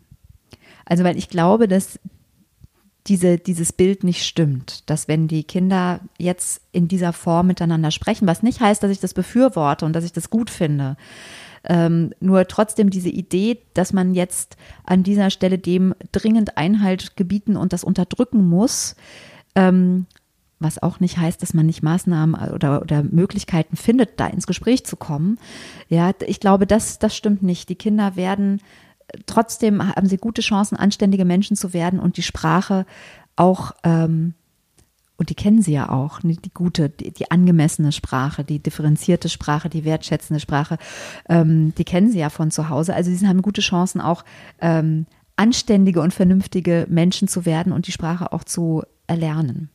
Also, 0.86 1.04
weil 1.04 1.18
ich 1.18 1.30
glaube, 1.30 1.68
dass 1.68 2.00
diese, 3.08 3.38
dieses 3.38 3.72
Bild 3.72 4.04
nicht 4.04 4.26
stimmt, 4.26 4.90
dass 4.90 5.08
wenn 5.08 5.28
die 5.28 5.44
Kinder 5.44 6.00
jetzt 6.18 6.62
in 6.72 6.88
dieser 6.88 7.14
Form 7.14 7.48
miteinander 7.48 7.92
sprechen, 7.92 8.28
was 8.28 8.44
nicht 8.44 8.62
heißt, 8.62 8.82
dass 8.82 8.92
ich 8.92 9.00
das 9.00 9.14
befürworte 9.14 9.86
und 9.86 9.94
dass 9.94 10.04
ich 10.04 10.14
das 10.14 10.30
gut 10.30 10.50
finde, 10.50 10.98
ähm, 11.64 12.14
nur 12.20 12.48
trotzdem 12.48 12.90
diese 12.90 13.10
Idee, 13.10 13.60
dass 13.74 13.94
man 13.94 14.14
jetzt 14.14 14.58
an 14.84 15.04
dieser 15.04 15.30
Stelle 15.30 15.58
dem 15.58 15.94
dringend 16.12 16.58
Einhalt 16.58 17.16
gebieten 17.16 17.58
und 17.58 17.74
das 17.74 17.84
unterdrücken 17.84 18.48
muss, 18.48 18.96
ähm, 19.56 20.06
was 20.60 20.82
auch 20.82 21.00
nicht 21.00 21.18
heißt, 21.18 21.42
dass 21.42 21.54
man 21.54 21.66
nicht 21.66 21.84
Maßnahmen 21.84 22.52
oder, 22.52 22.82
oder 22.82 23.04
Möglichkeiten 23.04 23.76
findet, 23.76 24.20
da 24.20 24.28
ins 24.28 24.48
Gespräch 24.48 24.86
zu 24.86 24.96
kommen. 24.96 25.38
Ja, 25.90 26.12
ich 26.26 26.40
glaube, 26.40 26.66
das, 26.66 26.98
das 26.98 27.16
stimmt 27.16 27.44
nicht. 27.44 27.70
Die 27.70 27.76
Kinder 27.76 28.16
werden 28.16 28.62
trotzdem 29.26 29.96
haben 29.96 30.08
sie 30.08 30.18
gute 30.18 30.42
Chancen, 30.42 30.76
anständige 30.78 31.26
Menschen 31.26 31.56
zu 31.56 31.74
werden 31.74 32.00
und 32.00 32.18
die 32.18 32.24
Sprache 32.24 32.86
auch, 33.36 33.72
ähm, 33.84 34.34
und 35.18 35.30
die 35.30 35.36
kennen 35.36 35.62
sie 35.62 35.74
ja 35.74 35.90
auch, 35.90 36.24
ne, 36.24 36.36
die 36.36 36.54
gute, 36.54 36.90
die, 36.90 37.12
die, 37.12 37.32
angemessene 37.32 37.92
Sprache, 37.92 38.44
die 38.44 38.60
differenzierte 38.60 39.30
Sprache, 39.30 39.70
die 39.70 39.86
wertschätzende 39.86 40.40
Sprache, 40.40 40.78
ähm, 41.30 41.74
die 41.76 41.86
kennen 41.86 42.12
sie 42.12 42.20
ja 42.20 42.30
von 42.30 42.52
zu 42.52 42.70
Hause. 42.70 42.94
Also 42.94 43.14
sie 43.14 43.28
haben 43.28 43.42
gute 43.42 43.62
Chancen 43.62 44.02
auch, 44.02 44.26
ähm, 44.60 45.06
anständige 45.38 46.02
und 46.02 46.14
vernünftige 46.14 46.86
Menschen 46.90 47.28
zu 47.28 47.46
werden 47.46 47.74
und 47.74 47.88
die 47.88 47.92
Sprache 47.92 48.32
auch 48.32 48.44
zu 48.44 48.84
erlernen. 49.08 49.70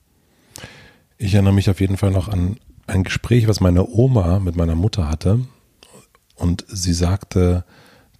Ich 1.19 1.35
erinnere 1.35 1.53
mich 1.53 1.69
auf 1.69 1.81
jeden 1.81 1.97
Fall 1.97 2.11
noch 2.11 2.29
an 2.29 2.57
ein 2.87 3.05
Gespräch, 3.05 3.47
was 3.47 3.61
meine 3.61 3.87
Oma 3.87 4.41
mit 4.41 4.57
meiner 4.57 4.75
Mutter 4.75 5.09
hatte. 5.09 5.41
Und 6.35 6.65
sie 6.69 6.95
sagte, 6.95 7.65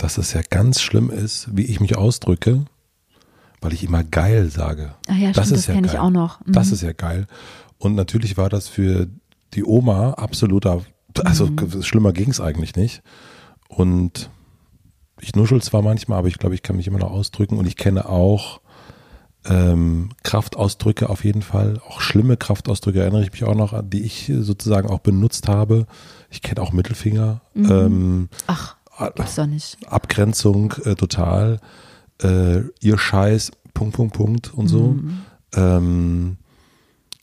dass 0.01 0.17
es 0.17 0.33
ja 0.33 0.41
ganz 0.49 0.81
schlimm 0.81 1.11
ist, 1.11 1.55
wie 1.55 1.65
ich 1.65 1.79
mich 1.79 1.97
ausdrücke, 1.97 2.65
weil 3.61 3.75
ich 3.75 3.85
immer 3.85 4.03
geil 4.03 4.51
sage. 4.51 4.95
Ach 5.09 5.17
ja, 5.17 5.33
das 5.33 5.47
stimmt, 5.47 5.59
ist 5.59 5.69
das 5.69 5.75
ja 5.75 5.81
geil. 5.81 5.91
ich 5.93 5.99
auch 5.99 6.11
noch. 6.11 6.45
Mhm. 6.47 6.53
Das 6.53 6.73
ist 6.73 6.83
ja 6.83 6.93
geil. 6.93 7.27
Und 7.79 7.95
natürlich 7.95 8.39
war 8.39 8.49
das 8.49 8.69
für 8.69 9.09
die 9.53 9.65
Oma 9.65 10.13
absoluter, 10.13 10.83
also 11.23 11.47
mhm. 11.47 11.83
schlimmer 11.83 12.13
ging 12.13 12.31
es 12.31 12.41
eigentlich 12.41 12.77
nicht. 12.77 13.03
Und 13.69 14.31
ich 15.21 15.37
nuschel 15.37 15.61
zwar 15.61 15.83
manchmal, 15.83 16.19
aber 16.19 16.29
ich 16.29 16.39
glaube, 16.39 16.55
ich 16.55 16.63
kann 16.63 16.77
mich 16.77 16.87
immer 16.87 16.99
noch 16.99 17.11
ausdrücken 17.11 17.59
und 17.59 17.67
ich 17.67 17.77
kenne 17.77 18.09
auch 18.09 18.61
ähm, 19.45 20.11
Kraftausdrücke 20.23 21.09
auf 21.09 21.25
jeden 21.25 21.43
Fall, 21.43 21.81
auch 21.89 22.01
schlimme 22.01 22.37
Kraftausdrücke 22.37 23.01
erinnere 23.01 23.23
ich 23.23 23.33
mich 23.33 23.45
auch 23.45 23.55
noch 23.55 23.73
an, 23.73 23.89
die 23.91 24.03
ich 24.03 24.31
sozusagen 24.41 24.89
auch 24.89 25.01
benutzt 25.01 25.49
habe. 25.49 25.87
Ich 26.31 26.43
kenne 26.43 26.63
auch 26.63 26.73
Mittelfinger. 26.73 27.43
Mhm. 27.55 27.71
Ähm, 27.71 28.29
Ach. 28.47 28.77
Gibt's 29.15 29.35
doch 29.35 29.47
nicht. 29.47 29.79
Abgrenzung 29.87 30.75
äh, 30.85 30.95
total. 30.95 31.61
Äh, 32.23 32.63
ihr 32.81 32.99
Scheiß, 32.99 33.53
Punkt, 33.75 33.97
Punkt, 33.97 34.15
Punkt 34.15 34.55
und 34.55 34.69
so. 34.69 34.93
Mhm. 34.93 35.21
Ähm, 35.55 36.37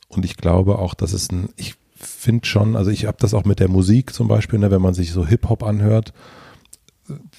und 0.10 0.26
ich 0.26 0.38
glaube 0.38 0.80
auch, 0.80 0.94
dass 0.94 1.14
es 1.14 1.32
ein, 1.32 1.50
ich 1.56 1.76
finde 1.96 2.46
schon, 2.46 2.76
also 2.76 2.92
ich 2.92 3.06
habe 3.06 3.18
das 3.20 3.34
auch 3.34 3.46
mit 3.46 3.60
der 3.60 3.70
Musik 3.70 4.14
zum 4.14 4.28
Beispiel, 4.28 4.60
ne, 4.60 4.72
wenn 4.72 4.82
man 4.82 4.94
sich 4.94 5.12
so 5.12 5.26
Hip-Hop 5.26 5.64
anhört, 5.64 6.14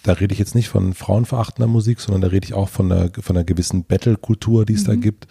da 0.02 0.12
rede 0.12 0.33
ich 0.33 0.38
jetzt 0.38 0.54
nicht 0.54 0.68
von 0.68 0.95
frauenverachtender 0.95 1.66
Musik, 1.66 2.00
sondern 2.00 2.23
da 2.23 2.28
rede 2.28 2.47
ich 2.47 2.54
auch 2.54 2.68
von 2.68 2.90
einer, 2.90 3.11
von 3.21 3.37
einer 3.37 3.45
gewissen 3.45 3.85
Battle-Kultur, 3.85 4.64
die 4.64 4.75
es 4.75 4.83
mhm. 4.83 4.87
da 4.87 4.95
gibt. 4.97 5.28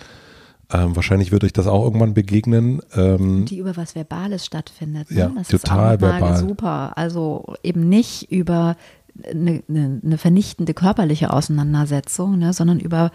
Ähm, 0.70 0.96
wahrscheinlich 0.96 1.32
wird 1.32 1.46
euch 1.46 1.54
das 1.54 1.66
auch 1.66 1.84
irgendwann 1.84 2.14
begegnen. 2.14 2.82
Ähm, 2.94 3.46
die 3.46 3.60
über 3.60 3.78
was 3.78 3.96
Verbales 3.96 4.46
stattfindet. 4.46 5.10
Ne? 5.10 5.18
Ja, 5.18 5.32
das 5.36 5.48
total 5.48 5.96
ist 5.96 6.02
verbal. 6.02 6.38
Super. 6.38 6.98
Also 6.98 7.56
eben 7.64 7.88
nicht 7.88 8.32
über 8.32 8.76
eine, 9.24 9.64
eine, 9.68 10.18
vernichtende 10.18 10.74
körperliche 10.74 11.32
Auseinandersetzung, 11.32 12.38
ne, 12.38 12.54
sondern 12.54 12.80
über, 12.80 13.12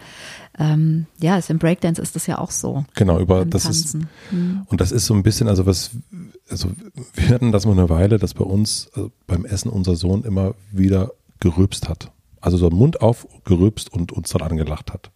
ähm, 0.57 1.05
ja, 1.19 1.37
im 1.47 1.59
Breakdance 1.59 2.01
ist 2.01 2.15
das 2.15 2.27
ja 2.27 2.39
auch 2.39 2.51
so. 2.51 2.85
Genau, 2.95 3.19
über 3.19 3.45
das 3.45 3.63
Tanzen. 3.63 4.01
ist, 4.01 4.33
mhm. 4.33 4.61
und 4.67 4.81
das 4.81 4.91
ist 4.91 5.05
so 5.05 5.13
ein 5.13 5.23
bisschen, 5.23 5.47
also 5.47 5.65
was, 5.65 5.91
also 6.49 6.69
wir 7.13 7.29
hatten 7.29 7.51
das 7.51 7.65
mal 7.65 7.73
eine 7.73 7.89
Weile, 7.89 8.17
dass 8.17 8.33
bei 8.33 8.45
uns 8.45 8.89
also 8.93 9.11
beim 9.27 9.45
Essen 9.45 9.69
unser 9.69 9.95
Sohn 9.95 10.23
immer 10.23 10.55
wieder 10.71 11.11
gerülpst 11.39 11.89
hat. 11.89 12.11
Also 12.41 12.57
so 12.57 12.69
Mund 12.69 13.01
auf 13.01 13.27
gerülpst 13.45 13.91
und 13.91 14.11
uns 14.11 14.29
dann 14.29 14.41
angelacht 14.41 14.91
hat. 14.91 15.11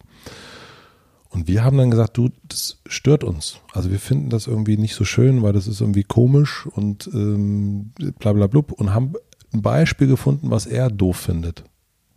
Und 1.30 1.46
wir 1.46 1.62
haben 1.62 1.76
dann 1.76 1.90
gesagt, 1.90 2.16
du, 2.16 2.30
das 2.48 2.78
stört 2.86 3.22
uns. 3.22 3.60
Also 3.72 3.90
wir 3.90 3.98
finden 3.98 4.30
das 4.30 4.46
irgendwie 4.46 4.78
nicht 4.78 4.94
so 4.94 5.04
schön, 5.04 5.42
weil 5.42 5.52
das 5.52 5.66
ist 5.66 5.80
irgendwie 5.80 6.04
komisch 6.04 6.66
und 6.66 7.08
ähm, 7.12 7.92
bla 8.18 8.32
bla 8.32 8.46
blub 8.46 8.72
und 8.72 8.94
haben 8.94 9.12
ein 9.52 9.62
Beispiel 9.62 10.06
gefunden, 10.06 10.50
was 10.50 10.66
er 10.66 10.90
doof 10.90 11.16
findet. 11.16 11.64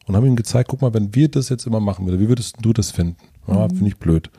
Und 0.06 0.16
haben 0.16 0.26
ihm 0.26 0.36
gezeigt, 0.36 0.70
guck 0.70 0.82
mal, 0.82 0.94
wenn 0.94 1.16
wir 1.16 1.30
das 1.30 1.50
jetzt 1.50 1.66
immer 1.66 1.80
machen 1.80 2.06
würden, 2.06 2.20
wie 2.20 2.28
würdest 2.28 2.58
du 2.62 2.74
das 2.74 2.92
finden? 2.92 3.18
Ja, 3.48 3.68
mhm. 3.68 3.70
finde 3.70 3.88
ich 3.88 3.98
blöd. 3.98 4.30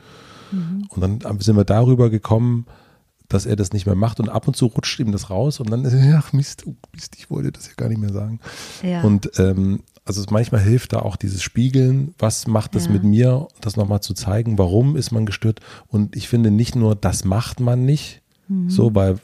Mhm. 0.51 0.87
Und 0.89 1.01
dann 1.01 1.39
sind 1.39 1.55
wir 1.55 1.63
darüber 1.63 2.09
gekommen, 2.09 2.65
dass 3.33 3.45
er 3.45 3.55
das 3.55 3.73
nicht 3.73 3.85
mehr 3.85 3.95
macht 3.95 4.19
und 4.19 4.29
ab 4.29 4.47
und 4.47 4.55
zu 4.55 4.67
rutscht 4.67 4.99
ihm 4.99 5.11
das 5.11 5.29
raus 5.29 5.59
und 5.59 5.69
dann 5.69 5.85
ist 5.85 5.93
er, 5.93 6.17
ach 6.23 6.33
Mist, 6.33 6.63
oh 6.67 6.75
Mist, 6.93 7.15
ich 7.17 7.29
wollte 7.29 7.51
das 7.51 7.67
ja 7.67 7.73
gar 7.75 7.89
nicht 7.89 7.99
mehr 7.99 8.11
sagen. 8.11 8.39
Ja. 8.81 9.01
Und 9.01 9.31
ähm, 9.39 9.81
also 10.05 10.23
manchmal 10.29 10.61
hilft 10.61 10.93
da 10.93 10.99
auch 10.99 11.15
dieses 11.15 11.41
Spiegeln, 11.41 12.13
was 12.19 12.45
macht 12.45 12.75
das 12.75 12.85
ja. 12.85 12.91
mit 12.91 13.03
mir, 13.03 13.47
das 13.61 13.77
nochmal 13.77 14.01
zu 14.01 14.13
zeigen, 14.13 14.57
warum 14.57 14.95
ist 14.95 15.11
man 15.11 15.25
gestört 15.25 15.61
und 15.87 16.15
ich 16.15 16.27
finde 16.27 16.51
nicht 16.51 16.75
nur, 16.75 16.95
das 16.95 17.23
macht 17.23 17.59
man 17.59 17.85
nicht, 17.85 18.21
Mhm. 18.53 18.69
So, 18.69 18.93
weil 18.95 19.17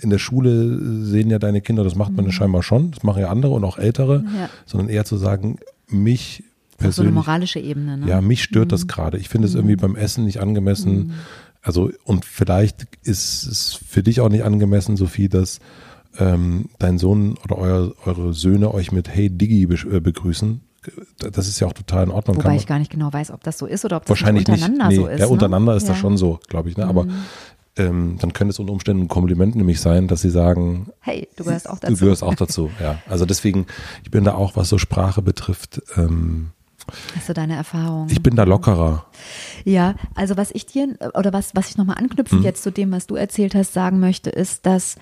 in 0.00 0.10
der 0.10 0.18
Schule 0.18 1.04
sehen 1.04 1.30
ja 1.30 1.38
deine 1.38 1.60
Kinder, 1.60 1.84
das 1.84 1.94
macht 1.94 2.12
man 2.12 2.26
mhm. 2.26 2.32
scheinbar 2.32 2.62
schon, 2.62 2.90
das 2.90 3.02
machen 3.02 3.20
ja 3.20 3.30
andere 3.30 3.52
und 3.52 3.64
auch 3.64 3.78
ältere, 3.78 4.24
ja. 4.36 4.48
sondern 4.66 4.88
eher 4.88 5.04
zu 5.04 5.16
sagen, 5.16 5.56
mich 5.88 6.44
persönlich. 6.78 6.94
So 6.96 7.02
eine 7.02 7.12
moralische 7.12 7.60
Ebene, 7.60 7.98
ne? 7.98 8.08
Ja, 8.08 8.20
mich 8.20 8.42
stört 8.42 8.66
mhm. 8.66 8.70
das 8.70 8.86
gerade. 8.86 9.18
Ich 9.18 9.28
finde 9.28 9.48
es 9.48 9.54
irgendwie 9.54 9.76
mhm. 9.76 9.80
beim 9.80 9.96
Essen 9.96 10.24
nicht 10.24 10.40
angemessen. 10.40 10.94
Mhm. 10.94 11.12
Also, 11.62 11.90
und 12.04 12.24
vielleicht 12.24 12.86
ist 13.02 13.46
es 13.46 13.74
für 13.74 14.02
dich 14.02 14.20
auch 14.20 14.28
nicht 14.28 14.44
angemessen, 14.44 14.96
Sophie, 14.96 15.28
dass 15.28 15.60
ähm, 16.18 16.68
dein 16.78 16.98
Sohn 16.98 17.36
oder 17.44 17.56
euer, 17.56 17.92
eure 18.04 18.34
Söhne 18.34 18.74
euch 18.74 18.92
mit 18.92 19.08
Hey 19.08 19.30
Diggi 19.30 19.66
be 19.66 19.76
äh, 19.90 20.00
begrüßen 20.00 20.60
das 21.16 21.46
ist 21.46 21.60
ja 21.60 21.68
auch 21.68 21.72
total 21.72 22.04
in 22.04 22.10
Ordnung. 22.10 22.36
Wobei 22.38 22.56
ich 22.56 22.66
gar 22.66 22.80
nicht 22.80 22.90
genau 22.90 23.12
weiß, 23.12 23.30
ob 23.30 23.44
das 23.44 23.56
so 23.56 23.66
ist 23.66 23.84
oder 23.84 23.98
ob 23.98 24.02
das 24.02 24.08
wahrscheinlich 24.10 24.48
untereinander 24.48 24.88
nicht. 24.88 24.98
Nee, 24.98 25.04
so 25.04 25.08
ist. 25.08 25.20
Ja, 25.20 25.26
untereinander 25.26 25.72
ne? 25.72 25.76
ist 25.76 25.84
ja. 25.84 25.90
das 25.90 25.98
schon 25.98 26.16
so, 26.16 26.40
glaube 26.48 26.70
ich. 26.70 26.76
Ne? 26.76 26.86
Aber 26.86 27.04
mhm 27.04 27.12
ähm, 27.76 28.18
dann 28.20 28.32
könnte 28.32 28.50
es 28.50 28.58
unter 28.58 28.72
Umständen 28.72 29.04
ein 29.04 29.08
Kompliment 29.08 29.56
nämlich 29.56 29.80
sein, 29.80 30.08
dass 30.08 30.20
sie 30.20 30.30
sagen, 30.30 30.90
hey, 31.00 31.28
du 31.36 31.44
gehörst 31.44 31.68
auch 31.68 31.78
dazu. 31.78 31.94
Du 31.94 32.00
gehörst 32.00 32.22
auch 32.22 32.34
dazu, 32.34 32.70
ja. 32.80 32.98
Also 33.08 33.24
deswegen, 33.24 33.66
ich 34.04 34.10
bin 34.10 34.24
da 34.24 34.34
auch, 34.34 34.56
was 34.56 34.68
so 34.68 34.78
Sprache 34.78 35.22
betrifft, 35.22 35.82
ähm, 35.96 36.50
Hast 37.14 37.28
du 37.28 37.32
deine 37.32 37.54
Erfahrung? 37.54 38.08
Ich 38.10 38.22
bin 38.22 38.34
da 38.34 38.42
lockerer. 38.42 39.06
Ja, 39.64 39.94
also 40.16 40.36
was 40.36 40.50
ich 40.50 40.66
dir, 40.66 40.96
oder 41.14 41.32
was, 41.32 41.54
was 41.54 41.70
ich 41.70 41.76
nochmal 41.76 41.98
anknüpfend 41.98 42.40
hm. 42.40 42.44
jetzt 42.44 42.62
zu 42.62 42.72
dem, 42.72 42.90
was 42.90 43.06
du 43.06 43.14
erzählt 43.14 43.54
hast, 43.54 43.72
sagen 43.72 44.00
möchte, 44.00 44.30
ist, 44.30 44.66
dass 44.66 44.96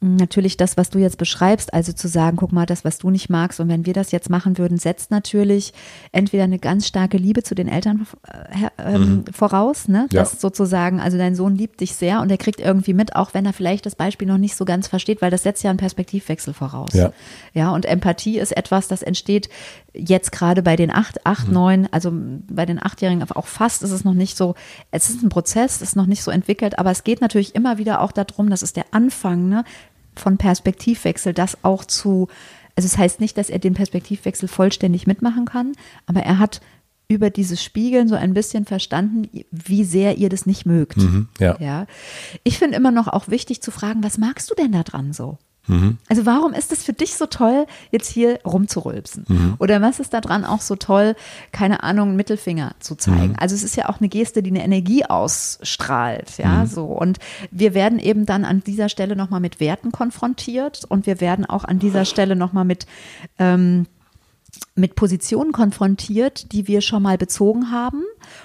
natürlich 0.00 0.56
das, 0.56 0.78
was 0.78 0.88
du 0.88 0.98
jetzt 0.98 1.18
beschreibst, 1.18 1.74
also 1.74 1.92
zu 1.92 2.08
sagen, 2.08 2.38
guck 2.38 2.52
mal, 2.52 2.64
das, 2.64 2.84
was 2.84 2.98
du 2.98 3.10
nicht 3.10 3.28
magst, 3.28 3.60
und 3.60 3.68
wenn 3.68 3.84
wir 3.84 3.92
das 3.92 4.12
jetzt 4.12 4.30
machen 4.30 4.56
würden, 4.56 4.78
setzt 4.78 5.10
natürlich 5.10 5.74
entweder 6.10 6.44
eine 6.44 6.58
ganz 6.58 6.86
starke 6.86 7.18
Liebe 7.18 7.42
zu 7.42 7.54
den 7.54 7.68
Eltern 7.68 8.06
äh, 8.26 8.68
ähm, 8.94 9.24
mhm. 9.26 9.32
voraus, 9.32 9.88
ne? 9.88 10.08
Ja. 10.10 10.20
Das 10.20 10.40
sozusagen, 10.40 11.00
also 11.00 11.18
dein 11.18 11.34
Sohn 11.34 11.54
liebt 11.54 11.80
dich 11.80 11.94
sehr 11.96 12.22
und 12.22 12.30
er 12.30 12.38
kriegt 12.38 12.60
irgendwie 12.60 12.94
mit, 12.94 13.14
auch 13.14 13.34
wenn 13.34 13.44
er 13.44 13.52
vielleicht 13.52 13.84
das 13.84 13.94
Beispiel 13.94 14.26
noch 14.26 14.38
nicht 14.38 14.56
so 14.56 14.64
ganz 14.64 14.88
versteht, 14.88 15.20
weil 15.20 15.30
das 15.30 15.42
setzt 15.42 15.62
ja 15.64 15.70
einen 15.70 15.78
Perspektivwechsel 15.78 16.54
voraus. 16.54 16.94
Ja, 16.94 17.12
ja 17.52 17.70
und 17.70 17.84
Empathie 17.84 18.38
ist 18.38 18.56
etwas, 18.56 18.88
das 18.88 19.02
entsteht 19.02 19.50
jetzt 19.92 20.32
gerade 20.32 20.62
bei 20.62 20.76
den 20.76 20.90
acht, 20.90 21.26
acht, 21.26 21.48
mhm. 21.48 21.54
neun, 21.54 21.88
also 21.90 22.10
bei 22.12 22.64
den 22.64 22.82
Achtjährigen, 22.82 23.22
auch 23.32 23.46
fast 23.46 23.82
ist 23.82 23.90
es 23.90 24.04
noch 24.04 24.14
nicht 24.14 24.36
so, 24.36 24.54
es 24.90 25.10
ist 25.10 25.22
ein 25.22 25.28
Prozess, 25.28 25.82
ist 25.82 25.96
noch 25.96 26.06
nicht 26.06 26.22
so 26.22 26.30
entwickelt, 26.30 26.78
aber 26.78 26.90
es 26.90 27.04
geht 27.04 27.20
natürlich 27.20 27.54
immer 27.54 27.76
wieder 27.76 28.00
auch 28.00 28.12
darum, 28.12 28.48
das 28.48 28.62
ist 28.62 28.76
der 28.76 28.86
Anfang, 28.92 29.48
ne? 29.48 29.64
Von 30.20 30.38
Perspektivwechsel, 30.38 31.34
das 31.34 31.64
auch 31.64 31.84
zu 31.84 32.28
also 32.76 32.86
es 32.86 32.92
das 32.92 32.98
heißt 32.98 33.20
nicht, 33.20 33.36
dass 33.36 33.50
er 33.50 33.58
den 33.58 33.74
Perspektivwechsel 33.74 34.48
vollständig 34.48 35.06
mitmachen 35.06 35.44
kann, 35.44 35.72
aber 36.06 36.20
er 36.20 36.38
hat 36.38 36.60
über 37.10 37.28
dieses 37.28 37.62
Spiegeln 37.62 38.06
so 38.06 38.14
ein 38.14 38.34
bisschen 38.34 38.64
verstanden, 38.64 39.28
wie 39.50 39.82
sehr 39.82 40.16
ihr 40.18 40.28
das 40.28 40.46
nicht 40.46 40.64
mögt. 40.64 40.98
Mhm, 40.98 41.26
ja. 41.40 41.56
ja. 41.58 41.86
Ich 42.44 42.58
finde 42.58 42.76
immer 42.76 42.92
noch 42.92 43.08
auch 43.08 43.28
wichtig 43.28 43.62
zu 43.62 43.72
fragen, 43.72 44.04
was 44.04 44.16
magst 44.16 44.48
du 44.48 44.54
denn 44.54 44.70
da 44.70 44.84
dran 44.84 45.12
so? 45.12 45.36
Mhm. 45.66 45.98
Also 46.08 46.24
warum 46.24 46.52
ist 46.52 46.70
es 46.70 46.84
für 46.84 46.92
dich 46.92 47.16
so 47.16 47.26
toll, 47.26 47.66
jetzt 47.90 48.08
hier 48.08 48.38
rumzurülpsen? 48.44 49.24
Mhm. 49.26 49.54
Oder 49.58 49.82
was 49.82 49.98
ist 49.98 50.14
da 50.14 50.20
dran 50.20 50.44
auch 50.44 50.60
so 50.60 50.76
toll, 50.76 51.16
keine 51.50 51.82
Ahnung, 51.82 52.14
Mittelfinger 52.14 52.76
zu 52.78 52.94
zeigen? 52.94 53.32
Mhm. 53.32 53.38
Also 53.40 53.56
es 53.56 53.64
ist 53.64 53.74
ja 53.74 53.88
auch 53.88 53.98
eine 53.98 54.08
Geste, 54.08 54.40
die 54.44 54.50
eine 54.50 54.64
Energie 54.64 55.04
ausstrahlt, 55.04 56.38
ja, 56.38 56.62
mhm. 56.62 56.66
so. 56.66 56.84
Und 56.84 57.18
wir 57.50 57.74
werden 57.74 57.98
eben 57.98 58.24
dann 58.24 58.44
an 58.44 58.60
dieser 58.60 58.88
Stelle 58.88 59.16
nochmal 59.16 59.40
mit 59.40 59.58
Werten 59.58 59.90
konfrontiert 59.90 60.84
und 60.88 61.06
wir 61.06 61.20
werden 61.20 61.44
auch 61.44 61.64
an 61.64 61.80
dieser 61.80 62.04
Stelle 62.04 62.36
nochmal 62.36 62.64
mit 62.64 62.86
ähm, 63.40 63.86
mit 64.74 64.94
Positionen 64.94 65.52
konfrontiert, 65.52 66.52
die 66.52 66.66
wir 66.66 66.80
schon 66.80 67.02
mal 67.02 67.18
bezogen 67.18 67.70
haben 67.70 68.02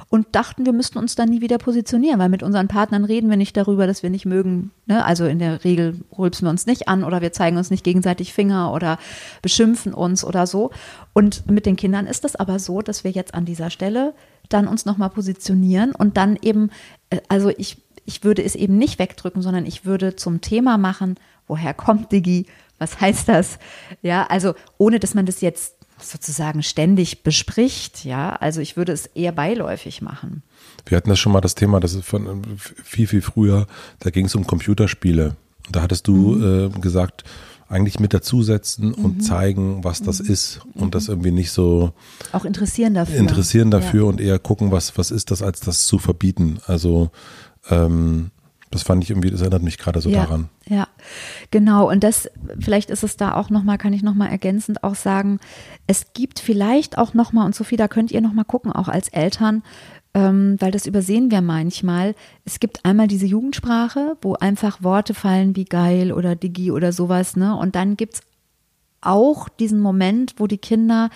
und 0.10 0.36
dachten, 0.36 0.66
wir 0.66 0.74
müssten 0.74 0.98
uns 0.98 1.16
dann 1.16 1.30
nie 1.30 1.42
wieder 1.42 1.58
positionieren, 1.58 2.20
weil 2.20 2.30
mit 2.30 2.44
unseren 2.44 2.68
Partnern 2.68 3.06
reden 3.06 3.30
wir 3.30 3.38
nicht 3.38 3.56
darüber, 3.56 3.88
dass 3.88 4.04
wir 4.04 4.10
nicht 4.10 4.26
mögen. 4.26 4.72
Ne? 4.86 5.04
Also 5.06 5.26
in 5.26 5.40
der 5.40 5.64
Regel 5.64 6.02
rülpsen 6.18 6.46
wir 6.46 6.50
uns 6.50 6.66
nicht 6.66 6.88
an 6.88 7.04
oder 7.04 7.22
wir 7.22 7.32
zeigen 7.32 7.58
uns 7.58 7.72
nicht 7.72 7.84
gegenseitig 7.84 8.34
Finger 8.34 8.74
oder 8.74 8.98
beschimpfen 9.42 9.94
uns 9.94 10.24
oder 10.24 10.46
so. 10.48 10.72
Und 11.14 11.50
mit 11.50 11.66
den 11.66 11.76
Kindern 11.76 12.08
ist 12.08 12.26
es 12.26 12.36
aber 12.36 12.60
so, 12.60 12.82
dass 12.82 13.04
wir 13.04 13.12
jetzt 13.12 13.34
an 13.34 13.46
dieser 13.46 13.70
Stelle 13.70 14.14
dann 14.50 14.68
uns 14.68 14.86
nochmal 14.86 15.10
positionieren 15.10 15.94
und 15.94 16.18
dann 16.18 16.38
eben, 16.42 16.70
äh, 17.10 17.22
also 17.30 17.50
ich, 17.50 17.78
ich 18.06 18.24
würde 18.24 18.44
es 18.44 18.56
eben 18.56 18.78
nicht 18.78 19.00
wegdrücken, 19.00 19.42
sondern 19.42 19.66
ich 19.66 19.86
würde 19.86 20.16
zum 20.16 20.42
Thema 20.42 20.78
machen, 20.78 21.16
woher 21.48 21.74
kommt 21.74 22.12
Digi? 22.12 22.46
Was 22.78 23.00
heißt 23.00 23.30
das? 23.30 23.58
Ja, 24.02 24.26
also 24.28 24.54
ohne 24.78 25.00
dass 25.00 25.14
man 25.14 25.26
das 25.26 25.42
jetzt 25.42 25.75
sozusagen 26.00 26.64
ständig 26.64 27.24
bespricht. 27.24 28.06
Ja, 28.06 28.32
also 28.36 28.62
ich 28.62 28.78
würde 28.78 28.92
es 28.92 29.06
eher 29.08 29.32
beiläufig 29.32 30.02
machen. 30.02 30.44
Wir 30.86 30.98
hatten 30.98 31.10
das 31.10 31.20
schon 31.20 31.32
mal 31.32 31.42
das 31.42 31.56
Thema, 31.56 31.80
das 31.80 31.94
ist 31.94 32.06
von 32.06 32.58
viel, 32.58 33.08
viel 33.08 33.22
früher, 33.22 33.68
da 34.00 34.10
ging 34.10 34.26
es 34.26 34.36
um 34.36 34.46
Computerspiele. 34.46 35.36
Da 35.72 35.82
hattest 35.82 36.08
du 36.08 36.36
mhm. 36.36 36.76
äh, 36.76 36.80
gesagt, 36.80 37.24
eigentlich 37.68 38.00
mit 38.00 38.14
dazusetzen 38.14 38.90
mhm. 38.90 39.06
und 39.06 39.22
zeigen, 39.22 39.84
was 39.84 40.02
das 40.02 40.22
mhm. 40.22 40.30
ist 40.30 40.60
und 40.76 40.94
das 40.94 41.08
irgendwie 41.08 41.32
nicht 41.32 41.52
so 41.52 41.94
auch 42.32 42.46
interessieren 42.46 42.94
dafür. 42.94 43.18
Interessieren 43.18 43.72
dafür 43.72 44.04
ja. 44.04 44.10
und 44.10 44.22
eher 44.22 44.40
gucken, 44.40 44.72
was, 44.72 44.98
was 44.98 45.12
ist 45.12 45.32
das, 45.32 45.42
als 45.42 45.62
das 45.62 45.88
zu 45.88 45.98
verbieten. 45.98 46.60
Also 46.68 47.10
ähm, 47.70 48.32
das 48.70 48.84
fand 48.84 49.04
ich 49.04 49.10
irgendwie, 49.10 49.32
das 49.32 49.42
erinnert 49.42 49.64
mich 49.64 49.78
gerade 49.78 50.02
so 50.02 50.10
ja, 50.10 50.24
daran. 50.24 50.50
Ja, 50.68 50.85
genau. 51.52 51.90
Und 51.90 52.04
das, 52.04 52.30
vielleicht 52.60 52.90
ist 52.90 53.04
es 53.04 53.18
da 53.18 53.36
auch 53.36 53.50
nochmal, 53.50 53.78
kann 53.78 53.94
ich 53.94 54.04
nochmal 54.04 54.30
ergänzend 54.30 54.84
auch 54.84 54.96
sagen, 54.96 55.40
es 55.88 56.14
gibt 56.14 56.40
vielleicht 56.40 56.98
auch 56.98 57.14
nochmal, 57.14 57.46
und 57.46 57.56
Sophie, 57.56 57.78
da 57.78 57.88
könnt 57.88 58.12
ihr 58.12 58.22
nochmal 58.22 58.46
gucken, 58.46 58.72
auch 58.72 58.88
als 58.88 59.10
Eltern, 59.10 59.64
ähm, 60.14 60.56
weil 60.60 60.72
das 60.72 60.88
übersehen 60.88 61.30
wir 61.30 61.42
manchmal. 61.42 62.16
Es 62.46 62.60
gibt 62.60 62.86
einmal 62.86 63.08
diese 63.08 63.26
Jugendsprache, 63.26 64.18
wo 64.22 64.34
einfach 64.34 64.82
Worte 64.82 65.14
fallen 65.14 65.56
wie 65.56 65.66
geil 65.66 66.14
oder 66.14 66.36
Digi 66.36 66.72
oder 66.72 66.94
sowas, 66.94 67.36
ne? 67.36 67.56
Und 67.56 67.76
dann 67.76 67.98
gibt 67.98 68.16
es 68.16 68.22
auch 69.02 69.50
diesen 69.50 69.80
Moment, 69.80 70.36
wo 70.38 70.48
die 70.48 70.58
Kinder 70.58 71.10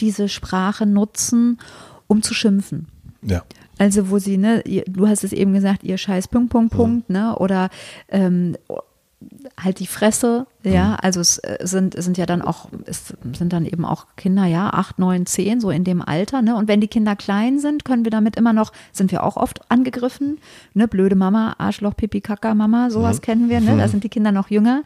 diese 0.00 0.28
Sprache 0.28 0.86
nutzen, 0.86 1.58
um 2.06 2.22
zu 2.22 2.32
schimpfen. 2.32 2.88
Ja. 3.22 3.42
Also 3.78 4.10
wo 4.10 4.18
sie, 4.18 4.36
ne, 4.36 4.62
du 4.86 5.08
hast 5.08 5.24
es 5.24 5.32
eben 5.32 5.52
gesagt, 5.52 5.82
ihr 5.82 5.98
scheiß 5.98 6.28
Punkt, 6.28 6.50
Punkt, 6.50 6.72
Punkt, 6.72 7.08
mhm. 7.08 7.16
ne? 7.16 7.36
Oder 7.36 7.70
ähm, 8.08 8.56
halt 9.62 9.78
die 9.78 9.86
Fresse, 9.86 10.46
ja, 10.62 10.88
mhm. 10.88 10.96
also 11.02 11.20
es 11.20 11.38
äh, 11.38 11.58
sind, 11.62 12.00
sind 12.02 12.18
ja 12.18 12.26
dann 12.26 12.42
auch, 12.42 12.68
es 12.86 13.14
sind 13.32 13.52
dann 13.52 13.66
eben 13.66 13.84
auch 13.84 14.06
Kinder, 14.16 14.46
ja, 14.46 14.70
acht, 14.70 14.98
neun, 14.98 15.26
zehn, 15.26 15.60
so 15.60 15.70
in 15.70 15.84
dem 15.84 16.02
Alter, 16.02 16.42
ne? 16.42 16.56
Und 16.56 16.68
wenn 16.68 16.80
die 16.80 16.88
Kinder 16.88 17.16
klein 17.16 17.58
sind, 17.58 17.84
können 17.84 18.04
wir 18.04 18.10
damit 18.10 18.36
immer 18.36 18.52
noch, 18.52 18.72
sind 18.92 19.12
wir 19.12 19.22
auch 19.22 19.36
oft 19.36 19.70
angegriffen, 19.70 20.38
ne? 20.72 20.88
Blöde 20.88 21.16
Mama, 21.16 21.54
Arschloch, 21.58 21.96
Pipi, 21.96 22.20
Kaka, 22.20 22.54
Mama, 22.54 22.90
sowas 22.90 23.18
mhm. 23.18 23.22
kennen 23.22 23.48
wir, 23.48 23.60
ne? 23.60 23.76
Da 23.76 23.86
mhm. 23.86 23.90
sind 23.90 24.04
die 24.04 24.08
Kinder 24.08 24.32
noch 24.32 24.50
jünger. 24.50 24.82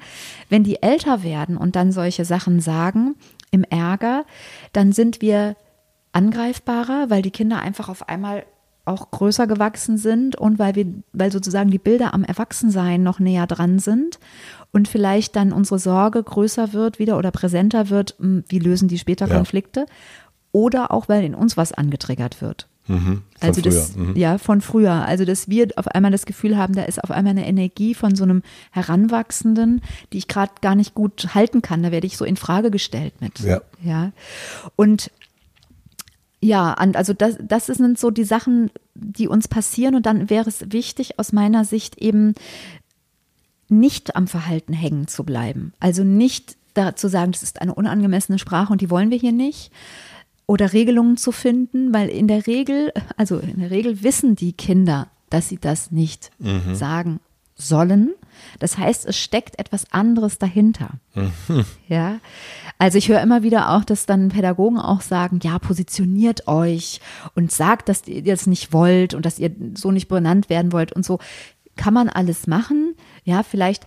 Wenn 0.48 0.64
die 0.64 0.82
älter 0.82 1.22
werden 1.22 1.56
und 1.56 1.76
dann 1.76 1.92
solche 1.92 2.24
Sachen 2.24 2.60
sagen, 2.60 3.14
im 3.50 3.64
Ärger, 3.64 4.24
dann 4.72 4.92
sind 4.92 5.20
wir 5.20 5.56
angreifbarer, 6.12 7.10
weil 7.10 7.22
die 7.22 7.30
Kinder 7.30 7.60
einfach 7.60 7.88
auf 7.88 8.08
einmal 8.08 8.44
auch 8.88 9.10
größer 9.10 9.46
gewachsen 9.46 9.98
sind 9.98 10.36
und 10.36 10.58
weil 10.58 10.74
wir, 10.74 10.86
weil 11.12 11.32
sozusagen 11.32 11.70
die 11.70 11.78
Bilder 11.78 12.14
am 12.14 12.24
Erwachsensein 12.24 13.02
noch 13.02 13.20
näher 13.20 13.46
dran 13.46 13.78
sind 13.78 14.18
und 14.72 14.88
vielleicht 14.88 15.36
dann 15.36 15.52
unsere 15.52 15.78
Sorge 15.78 16.22
größer 16.22 16.72
wird 16.72 16.98
wieder 16.98 17.18
oder 17.18 17.30
präsenter 17.30 17.90
wird, 17.90 18.16
hm, 18.18 18.44
wie 18.48 18.58
lösen 18.58 18.88
die 18.88 18.98
später 18.98 19.28
ja. 19.28 19.36
Konflikte 19.36 19.86
oder 20.52 20.92
auch 20.92 21.08
weil 21.08 21.24
in 21.24 21.34
uns 21.34 21.56
was 21.56 21.72
angetriggert 21.72 22.40
wird. 22.40 22.68
Mhm, 22.88 23.22
also 23.40 23.60
das, 23.60 23.96
mhm. 23.96 24.16
ja, 24.16 24.38
von 24.38 24.62
früher. 24.62 24.92
Also, 24.92 25.26
dass 25.26 25.48
wir 25.48 25.68
auf 25.76 25.88
einmal 25.88 26.10
das 26.10 26.24
Gefühl 26.24 26.56
haben, 26.56 26.74
da 26.74 26.84
ist 26.84 27.04
auf 27.04 27.10
einmal 27.10 27.32
eine 27.32 27.46
Energie 27.46 27.94
von 27.94 28.16
so 28.16 28.24
einem 28.24 28.42
Heranwachsenden, 28.70 29.82
die 30.12 30.18
ich 30.18 30.26
gerade 30.26 30.52
gar 30.62 30.74
nicht 30.74 30.94
gut 30.94 31.34
halten 31.34 31.60
kann. 31.60 31.82
Da 31.82 31.92
werde 31.92 32.06
ich 32.06 32.16
so 32.16 32.24
in 32.24 32.36
Frage 32.36 32.70
gestellt 32.70 33.20
mit. 33.20 33.40
Ja. 33.40 33.60
ja. 33.82 34.12
Und 34.74 35.10
ja, 36.40 36.72
also 36.74 37.12
das, 37.12 37.36
das 37.40 37.66
sind 37.66 37.98
so 37.98 38.10
die 38.10 38.24
Sachen, 38.24 38.70
die 38.94 39.28
uns 39.28 39.48
passieren 39.48 39.94
und 39.94 40.06
dann 40.06 40.30
wäre 40.30 40.48
es 40.48 40.70
wichtig 40.70 41.18
aus 41.18 41.32
meiner 41.32 41.64
Sicht 41.64 41.98
eben 41.98 42.34
nicht 43.68 44.16
am 44.16 44.26
Verhalten 44.26 44.72
hängen 44.72 45.08
zu 45.08 45.24
bleiben. 45.24 45.72
Also 45.80 46.04
nicht 46.04 46.56
zu 46.94 47.08
sagen, 47.08 47.32
das 47.32 47.42
ist 47.42 47.60
eine 47.60 47.74
unangemessene 47.74 48.38
Sprache 48.38 48.72
und 48.72 48.80
die 48.80 48.90
wollen 48.90 49.10
wir 49.10 49.18
hier 49.18 49.32
nicht. 49.32 49.72
Oder 50.46 50.72
Regelungen 50.72 51.16
zu 51.16 51.32
finden, 51.32 51.92
weil 51.92 52.08
in 52.08 52.28
der 52.28 52.46
Regel, 52.46 52.92
also 53.16 53.38
in 53.38 53.58
der 53.58 53.70
Regel 53.70 54.02
wissen 54.02 54.36
die 54.36 54.52
Kinder, 54.52 55.08
dass 55.28 55.48
sie 55.48 55.58
das 55.58 55.90
nicht 55.90 56.30
mhm. 56.38 56.74
sagen 56.74 57.20
sollen. 57.56 58.12
Das 58.58 58.78
heißt, 58.78 59.06
es 59.06 59.16
steckt 59.16 59.58
etwas 59.58 59.92
anderes 59.92 60.38
dahinter. 60.38 60.90
Mhm. 61.14 61.64
Ja. 61.88 62.18
Also 62.78 62.98
ich 62.98 63.08
höre 63.08 63.20
immer 63.20 63.42
wieder 63.42 63.70
auch, 63.70 63.84
dass 63.84 64.06
dann 64.06 64.28
Pädagogen 64.28 64.78
auch 64.78 65.00
sagen, 65.00 65.40
ja, 65.42 65.58
positioniert 65.58 66.46
euch 66.46 67.00
und 67.34 67.50
sagt, 67.50 67.88
dass 67.88 68.06
ihr 68.06 68.22
das 68.22 68.46
nicht 68.46 68.72
wollt 68.72 69.14
und 69.14 69.26
dass 69.26 69.38
ihr 69.38 69.50
so 69.74 69.90
nicht 69.90 70.08
benannt 70.08 70.48
werden 70.48 70.72
wollt 70.72 70.92
und 70.92 71.04
so. 71.04 71.18
Kann 71.76 71.94
man 71.94 72.08
alles 72.08 72.46
machen. 72.46 72.94
Ja, 73.24 73.42
vielleicht 73.42 73.86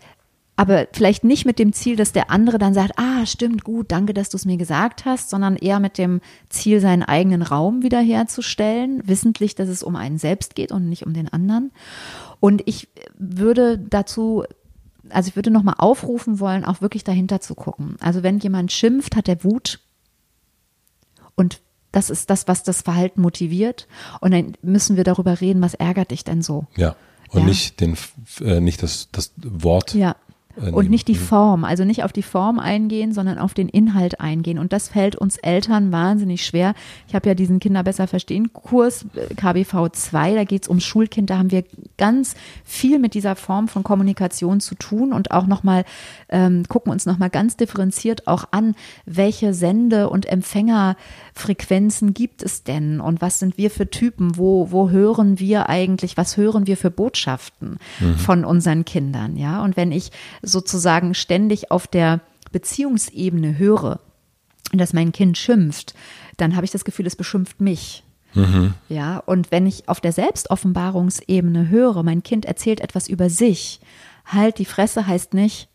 aber 0.62 0.86
vielleicht 0.92 1.24
nicht 1.24 1.46
mit 1.46 1.58
dem 1.58 1.74
Ziel, 1.74 1.96
dass 1.96 2.12
der 2.12 2.30
andere 2.30 2.60
dann 2.60 2.76
sagt, 2.76 2.92
ah, 2.98 3.26
stimmt, 3.26 3.64
gut, 3.64 3.92
danke, 3.92 4.14
dass 4.14 4.30
du 4.30 4.38
es 4.38 4.46
mir 4.46 4.58
gesagt 4.58 5.06
hast, 5.06 5.32
sondern 5.32 5.56
eher 5.56 5.80
mit 5.80 5.98
dem 5.98 6.22
Ziel, 6.50 6.80
seinen 6.80 7.02
eigenen 7.02 7.42
Raum 7.42 7.82
wiederherzustellen, 7.82 9.02
wissentlich, 9.08 9.56
dass 9.56 9.70
es 9.70 9.82
um 9.82 9.96
einen 9.96 10.20
selbst 10.20 10.54
geht 10.54 10.72
und 10.72 10.88
nicht 10.88 11.06
um 11.08 11.14
den 11.16 11.30
anderen. 11.30 11.72
Und 12.42 12.64
ich 12.66 12.90
würde 13.18 13.80
dazu 13.80 14.44
also 15.10 15.30
ich 15.30 15.36
würde 15.36 15.52
nochmal 15.52 15.76
aufrufen 15.78 16.40
wollen, 16.40 16.64
auch 16.64 16.82
wirklich 16.82 17.04
dahinter 17.04 17.42
zu 17.42 17.56
gucken. 17.56 17.96
Also 18.00 18.24
wenn 18.24 18.40
jemand 18.40 18.72
schimpft, 18.72 19.16
hat 19.16 19.28
er 19.28 19.44
Wut 19.44 19.80
und 21.36 21.62
das 21.92 22.10
ist 22.10 22.30
das, 22.30 22.48
was 22.48 22.64
das 22.64 22.82
Verhalten 22.82 23.22
motiviert. 23.22 23.88
Und 24.22 24.32
dann 24.32 24.54
müssen 24.62 24.96
wir 24.96 25.04
darüber 25.04 25.42
reden, 25.42 25.62
was 25.62 25.74
ärgert 25.74 26.12
dich 26.12 26.24
denn 26.24 26.42
so? 26.42 26.66
Ja. 26.78 26.96
Und 27.30 27.42
ja. 27.42 27.46
nicht 27.48 27.82
den, 27.82 27.98
äh, 28.40 28.62
nicht 28.62 28.82
das, 28.84 29.10
das 29.12 29.34
Wort. 29.38 29.94
Ja. 29.94 30.16
Äh, 30.62 30.72
und 30.72 30.90
nicht 30.90 31.08
die 31.08 31.14
mhm. 31.14 31.20
Form, 31.20 31.64
also 31.64 31.84
nicht 31.84 32.04
auf 32.04 32.14
die 32.14 32.24
Form 32.24 32.60
eingehen, 32.60 33.14
sondern 33.14 33.38
auf 33.38 33.54
den 33.54 33.70
Inhalt 33.70 34.20
eingehen. 34.20 34.60
Und 34.60 34.74
das 34.74 34.90
fällt 34.90 35.16
uns 35.16 35.38
Eltern 35.38 35.92
wahnsinnig 35.92 36.46
schwer. 36.46 36.74
Ich 37.08 37.16
habe 37.16 37.30
ja 37.30 37.36
diesen 37.36 37.60
Kinder 37.60 37.84
besser 37.84 38.08
verstehen 38.08 38.54
Kurs, 38.54 39.06
äh, 39.16 39.34
KBV 39.36 39.90
2, 39.92 40.36
da 40.36 40.44
geht 40.44 40.64
es 40.64 40.70
ums 40.70 40.84
Schulkind, 40.84 41.30
da 41.30 41.38
haben 41.38 41.52
wir 41.52 41.64
ganz 41.98 42.36
viel 42.64 43.00
mit 43.00 43.14
dieser 43.14 43.36
Form 43.36 43.68
von 43.68 43.84
Kommunikation 43.84 44.60
zu 44.60 44.76
tun 44.76 45.14
und 45.14 45.32
auch 45.32 45.48
nochmal, 45.48 45.86
ähm, 46.30 46.64
gucken 46.68 46.92
uns 46.92 47.06
nochmal 47.06 47.30
ganz 47.30 47.58
differenziert 47.58 48.28
auch 48.28 48.46
an, 48.52 48.76
welche 49.06 49.54
Sende- 49.54 50.10
und 50.10 50.26
Empfängerfrequenzen 50.26 52.14
gibt 52.14 52.44
es 52.44 52.64
denn 52.64 53.00
und 53.02 53.22
was 53.22 53.40
sind 53.40 53.58
wir 53.58 53.72
für 53.72 53.90
Typen, 53.90 54.38
wo, 54.38 54.72
wo 54.72 54.90
hören 54.90 55.40
wir 55.40 55.70
eigentlich, 55.70 56.18
was 56.18 56.38
hören 56.38 56.68
wir 56.68 56.78
für 56.78 56.92
Botschaften 56.92 57.78
mhm. 58.00 58.16
von 58.16 58.46
unseren 58.46 58.86
Kindern, 58.86 59.38
ja? 59.38 59.64
Und 59.64 59.78
wenn 59.78 59.92
ich 59.92 60.12
sozusagen 60.52 61.14
ständig 61.14 61.72
auf 61.72 61.88
der 61.88 62.22
Beziehungsebene 62.52 63.58
höre, 63.58 64.00
dass 64.74 64.94
mein 64.94 65.12
Kind 65.12 65.38
schimpft, 65.38 65.94
dann 66.38 66.56
habe 66.56 66.66
ich 66.66 66.72
das 66.72 66.86
Gefühl, 66.86 67.08
es 67.08 67.16
beschimpft 67.16 67.62
mich. 67.62 68.04
Mhm. 68.34 68.74
Ja, 68.88 69.18
und 69.18 69.52
wenn 69.52 69.66
ich 69.66 69.90
auf 69.90 70.00
der 70.00 70.14
Selbstoffenbarungsebene 70.14 71.70
höre, 71.70 72.04
mein 72.04 72.24
Kind 72.24 72.46
erzählt 72.46 72.80
etwas 72.80 73.08
über 73.08 73.30
sich, 73.30 73.82
halt 74.26 74.58
die 74.60 74.66
Fresse 74.66 75.08
heißt 75.08 75.34
nicht, 75.34 75.68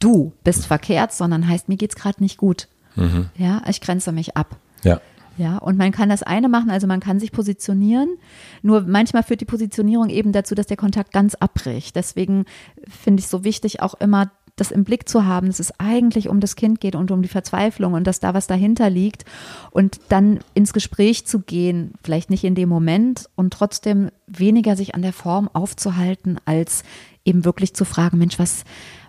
du 0.00 0.32
bist 0.44 0.66
verkehrt, 0.66 1.12
sondern 1.12 1.46
heißt, 1.46 1.68
mir 1.68 1.76
geht's 1.76 1.96
gerade 1.96 2.22
nicht 2.22 2.38
gut. 2.38 2.68
Mhm. 2.96 3.30
Ja, 3.36 3.62
ich 3.68 3.80
grenze 3.80 4.12
mich 4.12 4.36
ab. 4.36 4.56
Ja. 4.82 5.00
Ja, 5.38 5.58
und 5.58 5.78
man 5.78 5.92
kann 5.92 6.08
das 6.08 6.24
eine 6.24 6.48
machen, 6.48 6.68
also 6.68 6.86
man 6.86 7.00
kann 7.00 7.20
sich 7.20 7.30
positionieren. 7.30 8.16
Nur 8.62 8.82
manchmal 8.82 9.22
führt 9.22 9.40
die 9.40 9.46
Positionierung 9.46 10.10
eben 10.10 10.32
dazu, 10.32 10.54
dass 10.54 10.66
der 10.66 10.76
Kontakt 10.76 11.12
ganz 11.12 11.36
abbricht. 11.36 11.94
Deswegen 11.94 12.44
finde 12.88 13.20
ich 13.20 13.28
so 13.28 13.44
wichtig 13.44 13.80
auch 13.80 13.94
immer 13.94 14.32
das 14.56 14.70
im 14.70 14.84
Blick 14.84 15.08
zu 15.08 15.24
haben, 15.24 15.46
dass 15.46 15.60
es 15.60 15.78
eigentlich 15.78 16.28
um 16.28 16.40
das 16.40 16.56
Kind 16.56 16.80
geht 16.80 16.94
und 16.94 17.10
um 17.10 17.22
die 17.22 17.28
Verzweiflung 17.28 17.94
und 17.94 18.06
dass 18.06 18.20
da 18.20 18.34
was 18.34 18.46
dahinter 18.46 18.90
liegt 18.90 19.24
und 19.70 20.00
dann 20.08 20.40
ins 20.54 20.72
Gespräch 20.72 21.26
zu 21.26 21.40
gehen, 21.40 21.92
vielleicht 22.02 22.30
nicht 22.30 22.44
in 22.44 22.54
dem 22.54 22.68
Moment 22.68 23.28
und 23.36 23.52
trotzdem 23.52 24.10
weniger 24.26 24.76
sich 24.76 24.94
an 24.94 25.02
der 25.02 25.12
Form 25.12 25.48
aufzuhalten, 25.52 26.38
als 26.44 26.82
eben 27.24 27.44
wirklich 27.44 27.74
zu 27.74 27.84
fragen, 27.84 28.18
Mensch, 28.18 28.38
was, 28.38 28.64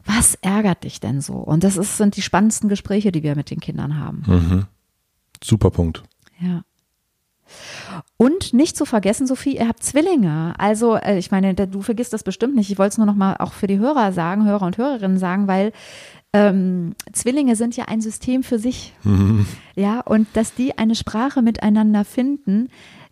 was 0.05 0.35
ärgert 0.35 0.83
dich 0.83 0.99
denn 0.99 1.21
so? 1.21 1.33
Und 1.33 1.63
das 1.63 1.77
ist, 1.77 1.97
sind 1.97 2.15
die 2.15 2.21
spannendsten 2.21 2.69
Gespräche, 2.69 3.11
die 3.11 3.23
wir 3.23 3.35
mit 3.35 3.49
den 3.49 3.59
Kindern 3.59 3.97
haben. 3.97 4.23
Mhm. 4.27 4.65
Super 5.43 5.71
Punkt. 5.71 6.03
Ja. 6.39 6.63
Und 8.17 8.53
nicht 8.53 8.77
zu 8.77 8.85
vergessen, 8.85 9.25
Sophie, 9.25 9.57
ihr 9.57 9.67
habt 9.67 9.83
Zwillinge. 9.83 10.53
Also, 10.57 10.95
äh, 10.95 11.17
ich 11.17 11.31
meine, 11.31 11.55
du 11.55 11.81
vergisst 11.81 12.13
das 12.13 12.23
bestimmt 12.23 12.55
nicht. 12.55 12.69
Ich 12.69 12.77
wollte 12.77 12.93
es 12.93 12.97
nur 12.97 13.07
noch 13.07 13.15
mal 13.15 13.37
auch 13.37 13.53
für 13.53 13.67
die 13.67 13.79
Hörer 13.79 14.11
sagen, 14.11 14.45
Hörer 14.45 14.65
und 14.65 14.77
Hörerinnen 14.77 15.17
sagen, 15.17 15.47
weil 15.47 15.71
ähm, 16.31 16.93
Zwillinge 17.11 17.55
sind 17.55 17.75
ja 17.75 17.85
ein 17.85 18.01
System 18.01 18.43
für 18.43 18.59
sich. 18.59 18.93
Mhm. 19.03 19.47
Ja, 19.75 20.01
und 20.01 20.27
dass 20.33 20.53
die 20.53 20.77
eine 20.77 20.95
Sprache 20.95 21.41
miteinander 21.41 22.05
finden, 22.05 22.69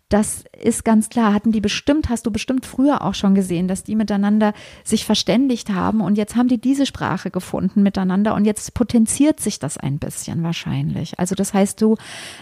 das 0.08 0.44
ist 0.58 0.86
ganz 0.86 1.10
klar. 1.10 1.34
Hatten 1.34 1.52
die 1.52 1.60
bestimmt, 1.60 2.08
hast 2.08 2.24
du 2.24 2.30
bestimmt 2.30 2.64
früher 2.64 3.02
auch 3.02 3.14
schon 3.14 3.34
gesehen, 3.34 3.68
dass 3.68 3.84
die 3.84 3.94
miteinander 3.94 4.54
sich 4.82 5.04
verständigt 5.04 5.70
haben 5.70 6.00
und 6.00 6.16
jetzt 6.16 6.34
haben 6.34 6.48
die 6.48 6.58
diese 6.58 6.86
Sprache 6.86 7.30
gefunden 7.30 7.82
miteinander 7.82 8.34
und 8.34 8.46
jetzt 8.46 8.72
potenziert 8.72 9.38
sich 9.38 9.58
das 9.58 9.76
ein 9.76 9.98
bisschen 9.98 10.42
wahrscheinlich. 10.42 11.18
Also 11.18 11.34
das 11.34 11.52
heißt, 11.52 11.80
du 11.82 11.96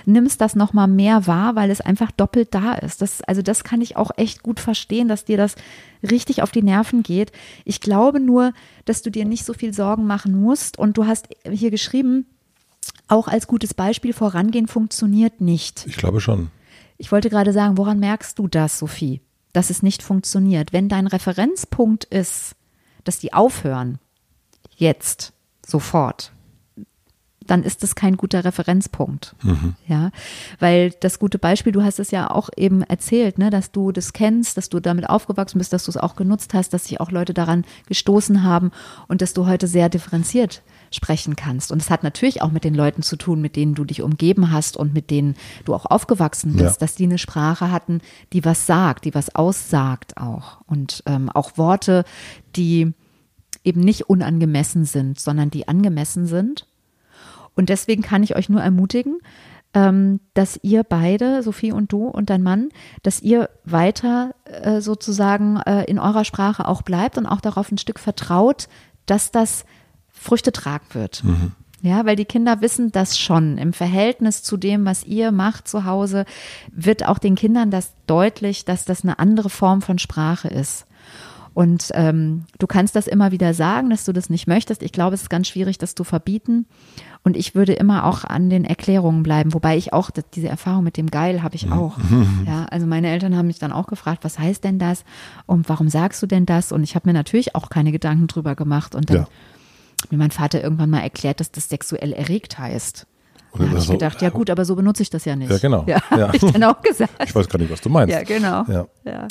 nimmst 0.05 0.41
das 0.41 0.55
nochmal 0.55 0.87
mehr 0.87 1.27
wahr, 1.27 1.57
weil 1.57 1.71
es 1.73 1.81
einfach 1.81 2.13
doppelt 2.13 2.55
da 2.55 2.75
ist. 2.75 3.03
Das, 3.03 3.23
also 3.23 3.43
das 3.43 3.65
kann 3.65 3.81
ich 3.81 3.97
auch 3.97 4.13
echt 4.17 4.45
gut 4.45 4.61
verstehen, 4.61 5.09
dass 5.09 5.25
dir 5.25 5.37
das 5.37 5.57
richtig 6.09 6.43
auf 6.43 6.53
die 6.53 6.63
Nerven 6.63 7.03
geht. 7.03 7.33
Ich 7.65 7.81
glaube 7.81 8.21
nur, 8.21 8.53
dass 8.85 9.03
du 9.03 9.11
dir 9.11 9.25
nicht 9.25 9.45
so 9.45 9.55
viel 9.55 9.75
Sorgen 9.75 10.07
machen 10.07 10.41
musst 10.41 10.79
und 10.79 10.97
du 10.97 11.07
hast 11.07 11.29
hier 11.51 11.73
geschrieben, 11.73 12.27
auch 13.09 13.27
als 13.27 13.49
gutes 13.49 13.75
Beispiel 13.75 14.13
vorangehen 14.13 14.69
funktioniert 14.69 15.41
nicht. 15.41 15.85
Ich 15.89 15.97
glaube 15.97 16.21
schon. 16.21 16.51
Ich 16.99 17.13
wollte 17.13 17.31
gerade 17.31 17.53
sagen, 17.53 17.77
woran 17.77 17.99
merkst 17.99 18.39
du 18.39 18.49
das, 18.49 18.79
Sophie, 18.79 19.21
dass 19.53 19.71
es 19.71 19.83
nicht 19.83 20.03
funktioniert? 20.03 20.73
Wenn 20.73 20.89
dein 20.89 21.07
Referenzpunkt 21.07 22.05
ist, 22.05 22.55
dass 23.05 23.19
die 23.19 23.33
aufhören, 23.33 23.99
jetzt, 24.77 25.33
sofort, 25.65 26.33
dann 27.47 27.63
ist 27.63 27.83
das 27.83 27.95
kein 27.95 28.17
guter 28.17 28.45
Referenzpunkt. 28.45 29.35
Mhm. 29.43 29.75
Ja, 29.87 30.11
weil 30.59 30.91
das 31.01 31.19
gute 31.19 31.39
Beispiel, 31.39 31.73
du 31.73 31.83
hast 31.83 32.01
es 32.01 32.11
ja 32.11 32.31
auch 32.31 32.51
eben 32.57 32.83
erzählt, 32.83 33.39
ne, 33.39 33.51
dass 33.51 33.73
du 33.73 33.93
das 33.93 34.13
kennst, 34.13 34.57
dass 34.57 34.69
du 34.69 34.81
damit 34.81 35.09
aufgewachsen 35.09 35.59
bist, 35.59 35.73
dass 35.73 35.85
du 35.85 35.91
es 35.91 35.97
auch 35.97 36.17
genutzt 36.17 36.55
hast, 36.55 36.73
dass 36.73 36.87
sich 36.87 37.01
auch 37.01 37.11
Leute 37.11 37.35
daran 37.35 37.65
gestoßen 37.87 38.43
haben 38.43 38.73
und 39.09 39.23
dass 39.23 39.33
du 39.33 39.47
heute 39.47 39.69
sehr 39.69 39.89
differenziert 39.89 40.63
sprechen 40.91 41.37
kannst. 41.37 41.73
Und 41.73 41.83
es 41.83 41.91
hat 41.91 42.03
natürlich 42.03 42.43
auch 42.43 42.51
mit 42.51 42.65
den 42.65 42.75
Leuten 42.75 43.03
zu 43.03 43.17
tun, 43.17 43.41
mit 43.41 43.57
denen 43.57 43.75
du 43.75 43.85
dich 43.85 44.03
umgeben 44.03 44.51
hast 44.51 44.77
und 44.77 44.95
mit 44.95 45.11
denen 45.11 45.35
du 45.65 45.75
auch 45.75 45.87
aufgewachsen 45.87 46.53
bist, 46.55 46.77
ja. 46.77 46.79
dass 46.81 46.95
die 46.95 47.05
eine 47.05 47.19
Sprache 47.19 47.71
hatten, 47.71 48.01
die 48.33 48.45
was 48.45 48.67
sagt, 48.67 49.05
die 49.05 49.15
was 49.15 49.35
aussagt 49.35 50.17
auch. 50.17 50.61
Und 50.67 51.03
ähm, 51.07 51.29
auch 51.31 51.59
Worte, 51.59 52.05
die 52.55 52.93
eben 53.65 53.81
nicht 53.81 54.09
unangemessen 54.09 54.85
sind, 54.85 55.19
sondern 55.19 55.51
die 55.51 55.69
angemessen 55.69 56.27
sind. 56.27 56.67
Und 57.55 57.69
deswegen 57.69 58.03
kann 58.03 58.23
ich 58.23 58.37
euch 58.37 58.49
nur 58.49 58.61
ermutigen, 58.61 59.19
ähm, 59.75 60.21
dass 60.35 60.59
ihr 60.63 60.85
beide, 60.85 61.43
Sophie 61.43 61.73
und 61.73 61.93
du 61.93 62.07
und 62.07 62.31
dein 62.31 62.43
Mann, 62.43 62.71
dass 63.03 63.21
ihr 63.21 63.51
weiter 63.65 64.35
äh, 64.45 64.81
sozusagen 64.81 65.57
äh, 65.59 65.85
in 65.85 65.99
eurer 65.99 66.25
Sprache 66.25 66.67
auch 66.67 66.83
bleibt 66.83 67.19
und 67.19 67.27
auch 67.27 67.41
darauf 67.41 67.71
ein 67.71 67.79
Stück 67.79 67.99
vertraut, 67.99 68.69
dass 69.05 69.33
das 69.33 69.65
Früchte 70.19 70.53
tragen 70.53 70.87
wird. 70.93 71.23
Mhm. 71.25 71.53
Ja, 71.83 72.05
weil 72.05 72.17
die 72.17 72.25
Kinder 72.25 72.61
wissen 72.63 72.91
das 72.91 73.19
schon. 73.19 73.59
Im 73.59 73.73
Verhältnis 73.73 74.43
zu 74.43 74.57
dem, 74.57 74.85
was 74.85 75.05
ihr 75.05 75.31
macht 75.31 75.69
zu 75.69 75.85
Hause, 75.85 76.25
wird 76.73 77.07
auch 77.07 77.19
den 77.19 77.35
Kindern 77.35 77.71
das 77.71 77.93
deutlich, 78.07 78.65
dass 78.65 78.85
das 78.85 79.05
eine 79.05 79.19
andere 79.19 79.51
Form 79.51 79.83
von 79.83 79.99
Sprache 79.99 80.49
ist. 80.49 80.87
Und 81.55 81.91
ähm, 81.95 82.45
du 82.59 82.67
kannst 82.67 82.97
das 82.97 83.07
immer 83.07 83.33
wieder 83.33 83.55
sagen, 83.55 83.89
dass 83.89 84.05
du 84.05 84.13
das 84.13 84.29
nicht 84.29 84.47
möchtest. 84.47 84.83
Ich 84.83 84.93
glaube, 84.93 85.15
es 85.15 85.23
ist 85.23 85.31
ganz 85.31 85.49
schwierig, 85.49 85.79
das 85.79 85.95
zu 85.95 86.05
verbieten. 86.05 86.67
Und 87.23 87.35
ich 87.35 87.55
würde 87.55 87.73
immer 87.73 88.05
auch 88.05 88.25
an 88.25 88.51
den 88.51 88.65
Erklärungen 88.65 89.23
bleiben, 89.23 89.55
wobei 89.55 89.77
ich 89.77 89.93
auch 89.93 90.11
diese 90.35 90.49
Erfahrung 90.49 90.85
mit 90.85 90.99
dem 90.99 91.11
Geil 91.11 91.43
habe 91.43 91.57
ich 91.57 91.71
auch. 91.73 91.97
Ja, 92.47 92.67
also 92.67 92.87
meine 92.87 93.09
Eltern 93.09 93.37
haben 93.37 93.47
mich 93.47 93.59
dann 93.59 93.73
auch 93.73 93.87
gefragt, 93.87 94.23
was 94.23 94.39
heißt 94.39 94.65
denn 94.65 94.79
das 94.79 95.05
und 95.47 95.69
warum 95.69 95.89
sagst 95.89 96.23
du 96.23 96.27
denn 96.27 96.47
das? 96.47 96.73
Und 96.73 96.83
ich 96.83 96.95
habe 96.95 97.09
mir 97.09 97.15
natürlich 97.15 97.55
auch 97.55 97.71
keine 97.71 97.91
Gedanken 97.91 98.27
drüber 98.27 98.55
gemacht. 98.55 98.95
Und 98.95 99.09
dann 99.09 99.17
ja 99.17 99.29
mir 100.11 100.19
mein 100.19 100.31
Vater 100.31 100.63
irgendwann 100.63 100.91
mal 100.91 101.01
erklärt, 101.01 101.41
dass 101.41 101.51
das 101.51 101.69
sexuell 101.69 102.13
erregt 102.13 102.59
heißt. 102.59 103.07
Und 103.53 103.63
da 103.63 103.69
habe 103.69 103.79
ich 103.79 103.89
gedacht, 103.89 104.23
ja 104.23 104.31
gut, 104.31 104.51
aber 104.51 104.65
so 104.65 104.77
benutze 104.77 105.03
ich 105.03 105.11
das 105.11 105.25
ja 105.25 105.35
nicht. 105.35 105.51
Ja, 105.51 105.59
genau. 105.59 105.85
Ja, 105.87 105.99
ja. 106.11 106.29
habe 106.29 106.37
ich 106.37 106.43
dann 106.43 106.65
auch 106.65 106.81
gesagt. 106.83 107.15
Ich 107.25 107.35
weiß 107.35 107.49
gar 107.49 107.59
nicht, 107.59 107.71
was 107.71 107.81
du 107.81 107.89
meinst. 107.89 108.13
Ja, 108.13 108.23
genau. 108.23 108.65
Ja. 108.69 108.87
ja. 109.05 109.29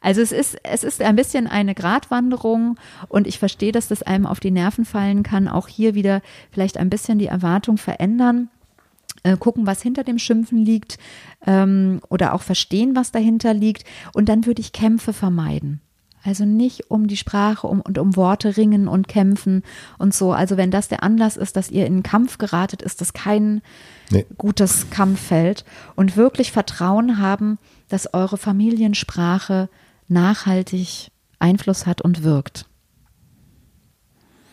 Also 0.00 0.20
es 0.20 0.32
ist, 0.32 0.56
es 0.64 0.82
ist 0.82 1.00
ein 1.00 1.16
bisschen 1.16 1.46
eine 1.46 1.74
Gratwanderung 1.74 2.76
und 3.08 3.26
ich 3.26 3.38
verstehe, 3.38 3.72
dass 3.72 3.88
das 3.88 4.02
einem 4.02 4.26
auf 4.26 4.40
die 4.40 4.50
Nerven 4.50 4.84
fallen 4.84 5.22
kann. 5.22 5.46
Auch 5.48 5.68
hier 5.68 5.94
wieder 5.94 6.22
vielleicht 6.50 6.76
ein 6.76 6.90
bisschen 6.90 7.18
die 7.18 7.26
Erwartung 7.26 7.78
verändern. 7.78 8.48
Äh, 9.22 9.36
gucken, 9.36 9.66
was 9.66 9.80
hinter 9.82 10.02
dem 10.02 10.18
Schimpfen 10.18 10.58
liegt 10.58 10.98
ähm, 11.46 12.00
oder 12.08 12.34
auch 12.34 12.42
verstehen, 12.42 12.96
was 12.96 13.12
dahinter 13.12 13.54
liegt. 13.54 13.84
Und 14.12 14.28
dann 14.28 14.46
würde 14.46 14.60
ich 14.60 14.72
Kämpfe 14.72 15.12
vermeiden. 15.12 15.80
Also 16.24 16.44
nicht 16.44 16.90
um 16.90 17.08
die 17.08 17.16
Sprache 17.16 17.66
um, 17.66 17.80
und 17.80 17.98
um 17.98 18.14
Worte 18.14 18.56
ringen 18.56 18.86
und 18.86 19.08
kämpfen 19.08 19.62
und 19.98 20.14
so. 20.14 20.32
Also 20.32 20.56
wenn 20.56 20.70
das 20.70 20.88
der 20.88 21.02
Anlass 21.02 21.36
ist, 21.36 21.56
dass 21.56 21.70
ihr 21.70 21.86
in 21.86 21.94
einen 21.94 22.02
Kampf 22.02 22.38
geratet, 22.38 22.80
ist 22.82 23.00
das 23.00 23.12
kein 23.12 23.60
nee. 24.10 24.24
gutes 24.38 24.90
Kampffeld. 24.90 25.64
Und 25.96 26.16
wirklich 26.16 26.52
Vertrauen 26.52 27.18
haben, 27.18 27.58
dass 27.88 28.14
eure 28.14 28.38
Familiensprache 28.38 29.68
nachhaltig 30.08 31.10
Einfluss 31.40 31.86
hat 31.86 32.02
und 32.02 32.22
wirkt. 32.22 32.66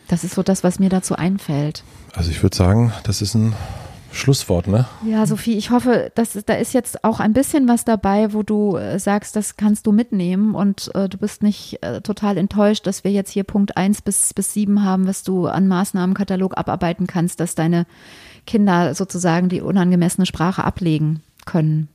Das 0.08 0.24
ist 0.24 0.34
so 0.34 0.42
das, 0.42 0.64
was 0.64 0.80
mir 0.80 0.88
dazu 0.88 1.14
einfällt. 1.14 1.84
Also 2.14 2.30
ich 2.30 2.42
würde 2.42 2.56
sagen, 2.56 2.92
das 3.04 3.22
ist 3.22 3.34
ein 3.36 3.54
Schlusswort, 4.12 4.66
ne? 4.66 4.86
Ja, 5.06 5.24
Sophie, 5.24 5.56
ich 5.56 5.70
hoffe, 5.70 6.10
dass 6.14 6.32
da 6.44 6.54
ist 6.54 6.74
jetzt 6.74 7.04
auch 7.04 7.20
ein 7.20 7.32
bisschen 7.32 7.68
was 7.68 7.84
dabei, 7.84 8.32
wo 8.32 8.42
du 8.42 8.76
äh, 8.76 8.98
sagst, 8.98 9.36
das 9.36 9.56
kannst 9.56 9.86
du 9.86 9.92
mitnehmen 9.92 10.54
und 10.54 10.90
äh, 10.94 11.08
du 11.08 11.16
bist 11.16 11.42
nicht 11.42 11.82
äh, 11.82 12.00
total 12.00 12.36
enttäuscht, 12.36 12.86
dass 12.86 13.04
wir 13.04 13.12
jetzt 13.12 13.30
hier 13.30 13.44
Punkt 13.44 13.76
1 13.76 14.02
bis, 14.02 14.34
bis 14.34 14.52
7 14.52 14.82
haben, 14.84 15.06
was 15.06 15.22
du 15.22 15.46
an 15.46 15.68
Maßnahmenkatalog 15.68 16.58
abarbeiten 16.58 17.06
kannst, 17.06 17.40
dass 17.40 17.54
deine 17.54 17.86
Kinder 18.46 18.94
sozusagen 18.94 19.48
die 19.48 19.60
unangemessene 19.60 20.26
Sprache 20.26 20.64
ablegen 20.64 21.22
können. 21.46 21.88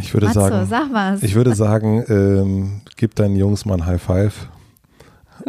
Ich 0.00 0.12
würde 0.12 0.26
Matze, 0.26 0.40
sagen, 0.40 0.66
sag 0.66 0.92
was. 0.92 1.22
ich 1.22 1.34
würde 1.34 1.54
sagen, 1.54 2.04
ähm, 2.08 2.80
gib 2.96 3.14
deinen 3.14 3.36
Jungs 3.36 3.64
mal 3.64 3.74
ein 3.74 3.86
High 3.86 4.02
Five 4.02 4.48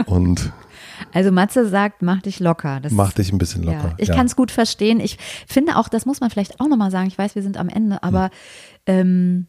und 0.06 0.54
also 1.14 1.32
Matze 1.32 1.68
sagt, 1.68 2.02
mach 2.02 2.22
dich 2.22 2.40
locker. 2.40 2.80
Das 2.80 2.92
mach 2.92 3.14
dich 3.14 3.32
ein 3.32 3.38
bisschen 3.38 3.64
locker. 3.64 3.90
Ja, 3.90 3.96
ich 3.98 4.10
ja. 4.10 4.16
kann 4.16 4.26
es 4.26 4.36
gut 4.36 4.52
verstehen. 4.52 5.00
Ich 5.00 5.18
finde 5.48 5.78
auch, 5.78 5.88
das 5.90 6.06
muss 6.06 6.20
man 6.20 6.30
vielleicht 6.30 6.60
auch 6.60 6.68
nochmal 6.68 6.92
sagen. 6.92 7.08
Ich 7.08 7.18
weiß, 7.18 7.36
wir 7.36 7.44
sind 7.44 7.58
am 7.58 7.70
Ende, 7.70 8.04
aber 8.04 8.26
hm. 8.26 8.30
ähm, 8.86 9.48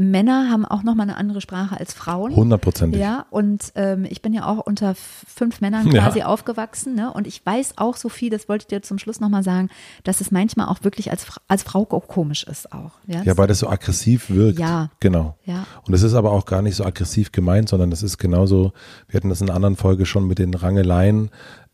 Männer 0.00 0.50
haben 0.50 0.64
auch 0.64 0.82
nochmal 0.82 1.04
eine 1.04 1.18
andere 1.18 1.42
Sprache 1.42 1.78
als 1.78 1.92
Frauen. 1.92 2.34
Hundertprozentig. 2.34 2.98
Ja, 2.98 3.26
und 3.28 3.72
ähm, 3.74 4.06
ich 4.08 4.22
bin 4.22 4.32
ja 4.32 4.46
auch 4.46 4.58
unter 4.58 4.94
fünf 4.94 5.60
Männern 5.60 5.90
quasi 5.90 6.20
ja. 6.20 6.26
aufgewachsen. 6.26 6.94
Ne? 6.94 7.12
Und 7.12 7.26
ich 7.26 7.44
weiß 7.44 7.74
auch, 7.76 7.96
Sophie, 7.96 8.30
das 8.30 8.48
wollte 8.48 8.62
ich 8.62 8.66
dir 8.68 8.82
zum 8.82 8.98
Schluss 8.98 9.20
nochmal 9.20 9.42
sagen, 9.42 9.68
dass 10.02 10.22
es 10.22 10.30
manchmal 10.30 10.68
auch 10.68 10.84
wirklich 10.84 11.10
als, 11.10 11.26
als 11.48 11.62
Frau 11.64 11.84
komisch 11.84 12.44
ist 12.44 12.72
auch. 12.72 12.92
Ja, 13.06 13.22
ja 13.22 13.36
weil 13.36 13.46
das 13.46 13.58
so 13.58 13.68
aggressiv 13.68 14.30
wirkt. 14.30 14.58
Ja. 14.58 14.90
Genau. 15.00 15.36
Ja. 15.44 15.66
Und 15.86 15.92
es 15.92 16.02
ist 16.02 16.14
aber 16.14 16.32
auch 16.32 16.46
gar 16.46 16.62
nicht 16.62 16.76
so 16.76 16.84
aggressiv 16.84 17.30
gemeint, 17.30 17.68
sondern 17.68 17.92
es 17.92 18.02
ist 18.02 18.16
genauso, 18.16 18.72
wir 19.08 19.18
hatten 19.18 19.28
das 19.28 19.42
in 19.42 19.48
einer 19.48 19.56
anderen 19.56 19.76
Folge 19.76 20.06
schon 20.06 20.26
mit 20.26 20.38
den 20.38 20.54
Rangeleien, 20.54 21.30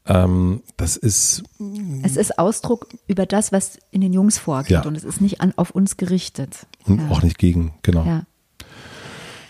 ähm, 0.06 0.62
das 0.76 0.96
ist. 0.96 1.42
Es 2.02 2.16
ist 2.16 2.38
Ausdruck 2.38 2.88
über 3.06 3.26
das, 3.26 3.52
was 3.52 3.78
in 3.90 4.00
den 4.00 4.12
Jungs 4.12 4.38
vorgeht 4.38 4.70
ja. 4.70 4.82
und 4.82 4.96
es 4.96 5.04
ist 5.04 5.20
nicht 5.20 5.40
an, 5.40 5.52
auf 5.56 5.70
uns 5.70 5.96
gerichtet. 5.96 6.66
Und 6.84 7.00
ja. 7.00 7.08
auch 7.10 7.22
nicht 7.22 7.38
gegen, 7.38 7.74
genau. 7.82 8.04
Ja. 8.04 8.22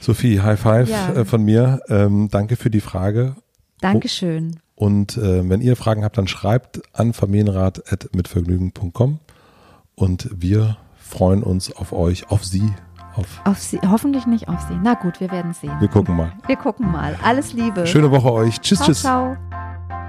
Sophie, 0.00 0.40
High 0.40 0.60
Five 0.60 0.90
äh, 0.90 1.24
von 1.24 1.42
mir. 1.42 1.80
Ähm, 1.88 2.28
danke 2.30 2.56
für 2.56 2.70
die 2.70 2.80
Frage. 2.80 3.36
Dankeschön. 3.80 4.60
Und 4.74 5.16
äh, 5.16 5.48
wenn 5.48 5.60
ihr 5.60 5.76
Fragen 5.76 6.04
habt, 6.04 6.18
dann 6.18 6.28
schreibt 6.28 6.82
an 6.92 7.12
familienrat.mitvergnügen.com 7.12 9.20
und 9.94 10.28
wir 10.32 10.76
freuen 10.96 11.42
uns 11.42 11.74
auf 11.74 11.92
euch, 11.92 12.30
auf 12.30 12.44
Sie. 12.44 12.70
Auf, 13.14 13.40
auf 13.44 13.58
Sie, 13.58 13.80
hoffentlich 13.80 14.26
nicht 14.26 14.48
auf 14.48 14.60
Sie. 14.68 14.78
Na 14.82 14.94
gut, 14.94 15.20
wir 15.20 15.30
werden 15.30 15.54
sehen. 15.54 15.72
Wir 15.80 15.88
gucken 15.88 16.16
mal. 16.16 16.32
Wir 16.46 16.56
gucken 16.56 16.92
mal. 16.92 17.18
Alles 17.22 17.54
Liebe. 17.54 17.86
Schöne 17.86 18.10
Woche 18.10 18.30
euch. 18.30 18.60
Tschüss, 18.60 18.78
ciao, 18.78 18.88
tschüss. 18.88 19.00
Ciao. 19.00 19.36